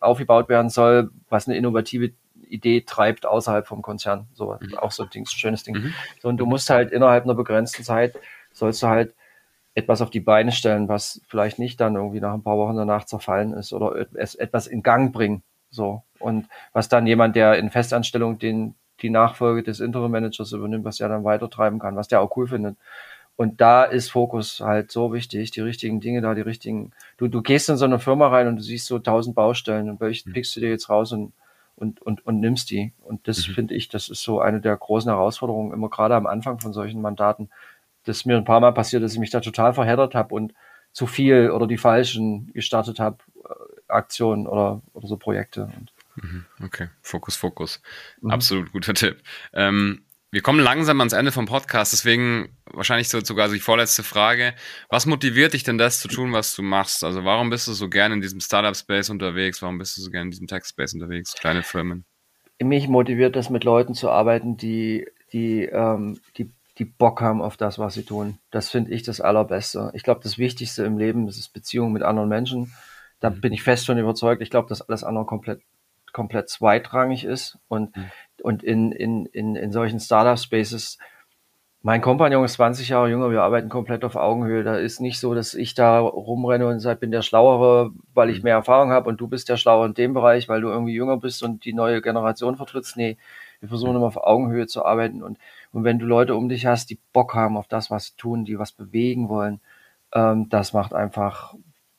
[0.00, 2.12] aufgebaut werden soll, was eine innovative
[2.48, 4.26] Idee treibt außerhalb vom Konzern.
[4.34, 5.76] So, auch so ein Ding, schönes Ding.
[5.76, 5.94] Mhm.
[6.20, 8.18] So, und du musst halt innerhalb einer begrenzten Zeit,
[8.52, 9.14] sollst du halt
[9.74, 13.04] etwas auf die Beine stellen, was vielleicht nicht dann irgendwie nach ein paar Wochen danach
[13.04, 15.42] zerfallen ist oder es etwas in Gang bringen.
[15.70, 16.02] So.
[16.18, 21.08] Und was dann jemand, der in Festanstellung den, die Nachfolge des Interim-Managers übernimmt, was er
[21.08, 22.76] dann weitertreiben kann, was der auch cool findet.
[23.36, 26.90] Und da ist Fokus halt so wichtig, die richtigen Dinge da, die richtigen.
[27.18, 30.00] Du, du gehst in so eine Firma rein und du siehst so tausend Baustellen und
[30.00, 31.32] welche pickst du dir jetzt raus und,
[31.78, 32.92] und, und, und nimmst die.
[33.02, 36.60] Und das finde ich, das ist so eine der großen Herausforderungen, immer gerade am Anfang
[36.60, 37.50] von solchen Mandaten.
[38.04, 40.54] Das ist mir ein paar Mal passiert, dass ich mich da total verheddert habe und
[40.92, 45.64] zu viel oder die falschen gestartet habe, äh, Aktionen oder, oder so Projekte.
[45.64, 45.92] Und
[46.64, 47.80] Okay, Fokus, Fokus.
[48.20, 48.30] Mhm.
[48.30, 49.22] Absolut guter Tipp.
[49.52, 54.54] Ähm, wir kommen langsam ans Ende vom Podcast, deswegen wahrscheinlich so sogar die vorletzte Frage.
[54.90, 57.02] Was motiviert dich denn das zu tun, was du machst?
[57.02, 59.62] Also warum bist du so gerne in diesem Startup-Space unterwegs?
[59.62, 61.34] Warum bist du so gerne in diesem Tech-Space unterwegs?
[61.34, 62.04] Kleine Firmen.
[62.62, 67.56] mich motiviert das, mit Leuten zu arbeiten, die, die, ähm, die, die Bock haben auf
[67.56, 68.38] das, was sie tun.
[68.50, 69.90] Das finde ich das Allerbeste.
[69.94, 72.74] Ich glaube, das Wichtigste im Leben, das ist Beziehung mit anderen Menschen.
[73.20, 74.42] Da bin ich fest von überzeugt.
[74.42, 75.62] Ich glaube, dass alles andere komplett,
[76.12, 77.58] komplett zweitrangig ist.
[77.68, 77.96] Und,
[78.42, 80.98] und in, in, in, in solchen Startup-Spaces,
[81.82, 84.64] mein Kompagnon ist 20 Jahre jünger, wir arbeiten komplett auf Augenhöhe.
[84.64, 88.42] Da ist nicht so, dass ich da rumrenne und sage, bin der Schlauere, weil ich
[88.42, 91.18] mehr Erfahrung habe und du bist der Schlauere in dem Bereich, weil du irgendwie jünger
[91.18, 92.96] bist und die neue Generation vertrittst.
[92.96, 93.16] Nee,
[93.60, 95.22] wir versuchen immer auf Augenhöhe zu arbeiten.
[95.22, 95.38] Und,
[95.72, 98.44] und wenn du Leute um dich hast, die Bock haben auf das, was sie tun,
[98.44, 99.60] die was bewegen wollen,
[100.12, 101.54] ähm, das macht einfach,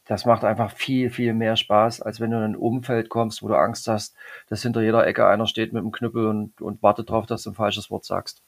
[0.09, 3.47] das macht einfach viel, viel mehr Spaß, als wenn du in ein Umfeld kommst, wo
[3.47, 4.15] du Angst hast,
[4.47, 7.51] dass hinter jeder Ecke einer steht mit einem Knüppel und, und wartet darauf, dass du
[7.51, 8.41] ein falsches Wort sagst.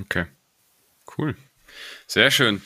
[0.00, 0.26] Okay,
[1.18, 1.34] cool.
[2.06, 2.62] Sehr schön.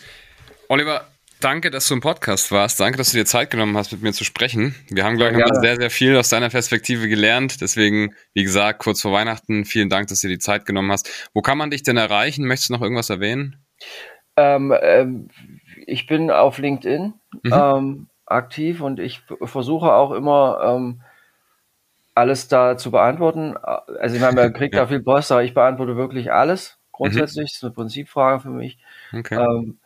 [0.68, 1.06] Oliver,
[1.40, 2.78] danke, dass du im Podcast warst.
[2.78, 4.74] Danke, dass du dir Zeit genommen hast, mit mir zu sprechen.
[4.90, 7.62] Wir haben, glaube ich, Ja, sehr, sehr viel aus deiner Perspektive gelernt.
[7.62, 11.30] Deswegen, wie gesagt, kurz vor Weihnachten, vielen Dank, dass du dir die Zeit genommen hast.
[11.32, 12.44] Wo kann man dich denn erreichen?
[12.44, 13.64] Möchtest du noch irgendwas erwähnen?
[14.36, 15.28] Ähm, ähm,
[15.86, 17.52] ich bin auf LinkedIn Mhm.
[17.52, 21.02] ähm, aktiv und ich versuche auch immer ähm,
[22.14, 23.56] alles da zu beantworten.
[23.56, 24.82] Also ich meine, man kriegt Ja.
[24.82, 26.78] da viel Post, aber ich beantworte wirklich alles.
[26.92, 28.78] Grundsätzlich das ist eine Prinzipfrage für mich.
[29.12, 29.34] Okay.
[29.36, 29.78] Ähm,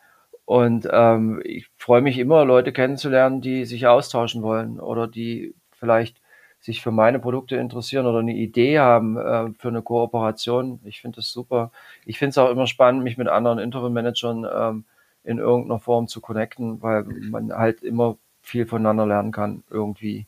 [0.45, 6.21] und ähm, ich freue mich immer, Leute kennenzulernen, die sich austauschen wollen oder die vielleicht
[6.59, 10.79] sich für meine Produkte interessieren oder eine Idee haben äh, für eine Kooperation.
[10.83, 11.71] Ich finde das super.
[12.05, 14.85] Ich finde es auch immer spannend, mich mit anderen Interim-Managern ähm,
[15.23, 20.27] in irgendeiner Form zu connecten, weil man halt immer viel voneinander lernen kann irgendwie.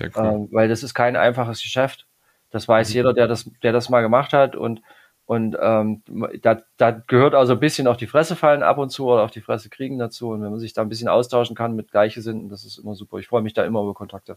[0.00, 0.10] Cool.
[0.16, 2.06] Ähm, weil das ist kein einfaches Geschäft.
[2.50, 2.94] Das weiß mhm.
[2.94, 4.82] jeder, der das, der das mal gemacht hat und
[5.26, 6.02] und ähm,
[6.42, 9.30] da, da gehört also ein bisschen auch die Fresse fallen ab und zu oder auch
[9.30, 10.28] die Fresse kriegen dazu.
[10.30, 13.16] Und wenn man sich da ein bisschen austauschen kann mit Gleichgesinnten, das ist immer super.
[13.16, 14.36] Ich freue mich da immer über Kontakte.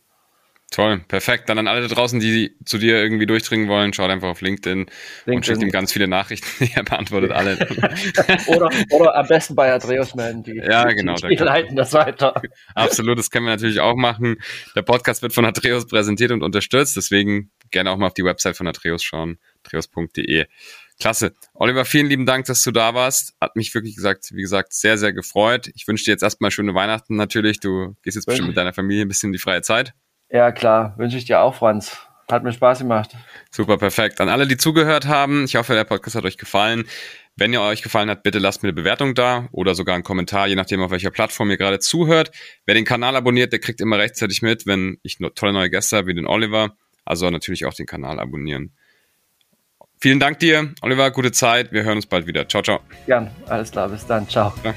[0.69, 1.47] Toll, perfekt.
[1.47, 4.79] Dann an alle da draußen, die zu dir irgendwie durchdringen wollen, schaut einfach auf LinkedIn,
[4.79, 5.33] LinkedIn.
[5.33, 6.69] und schickt ihm ganz viele Nachrichten.
[6.75, 7.57] er beantwortet alle.
[8.47, 10.43] oder, oder am besten bei Atreus melden.
[10.43, 11.15] Die, ja, genau.
[11.15, 12.41] Die, die leiten das weiter.
[12.75, 14.37] Absolut, das können wir natürlich auch machen.
[14.75, 18.57] Der Podcast wird von Atreus präsentiert und unterstützt, deswegen gerne auch mal auf die Website
[18.57, 20.45] von Atreus schauen, atreus.de.
[20.99, 21.33] Klasse.
[21.53, 23.35] Oliver, vielen lieben Dank, dass du da warst.
[23.39, 25.69] Hat mich wirklich gesagt, wie gesagt, sehr, sehr gefreut.
[25.75, 27.59] Ich wünsche dir jetzt erstmal schöne Weihnachten natürlich.
[27.59, 29.93] Du gehst jetzt bestimmt mit deiner Familie ein bisschen in die freie Zeit.
[30.29, 30.93] Ja, klar.
[30.97, 31.97] Wünsche ich dir auch, Franz.
[32.29, 33.15] Hat mir Spaß gemacht.
[33.51, 34.19] Super, perfekt.
[34.19, 36.85] An alle, die zugehört haben, ich hoffe, der Podcast hat euch gefallen.
[37.37, 40.47] Wenn ihr euch gefallen hat, bitte lasst mir eine Bewertung da oder sogar einen Kommentar,
[40.47, 42.31] je nachdem, auf welcher Plattform ihr gerade zuhört.
[42.65, 46.07] Wer den Kanal abonniert, der kriegt immer rechtzeitig mit, wenn ich tolle neue Gäste habe,
[46.07, 46.75] wie den Oliver.
[47.05, 48.73] Also natürlich auch den Kanal abonnieren.
[49.99, 51.09] Vielen Dank dir, Oliver.
[51.11, 51.71] Gute Zeit.
[51.71, 52.47] Wir hören uns bald wieder.
[52.47, 52.81] Ciao, ciao.
[53.05, 53.31] Gern.
[53.47, 53.87] Alles klar.
[53.89, 54.27] Bis dann.
[54.27, 54.53] Ciao.
[54.63, 54.73] Ja.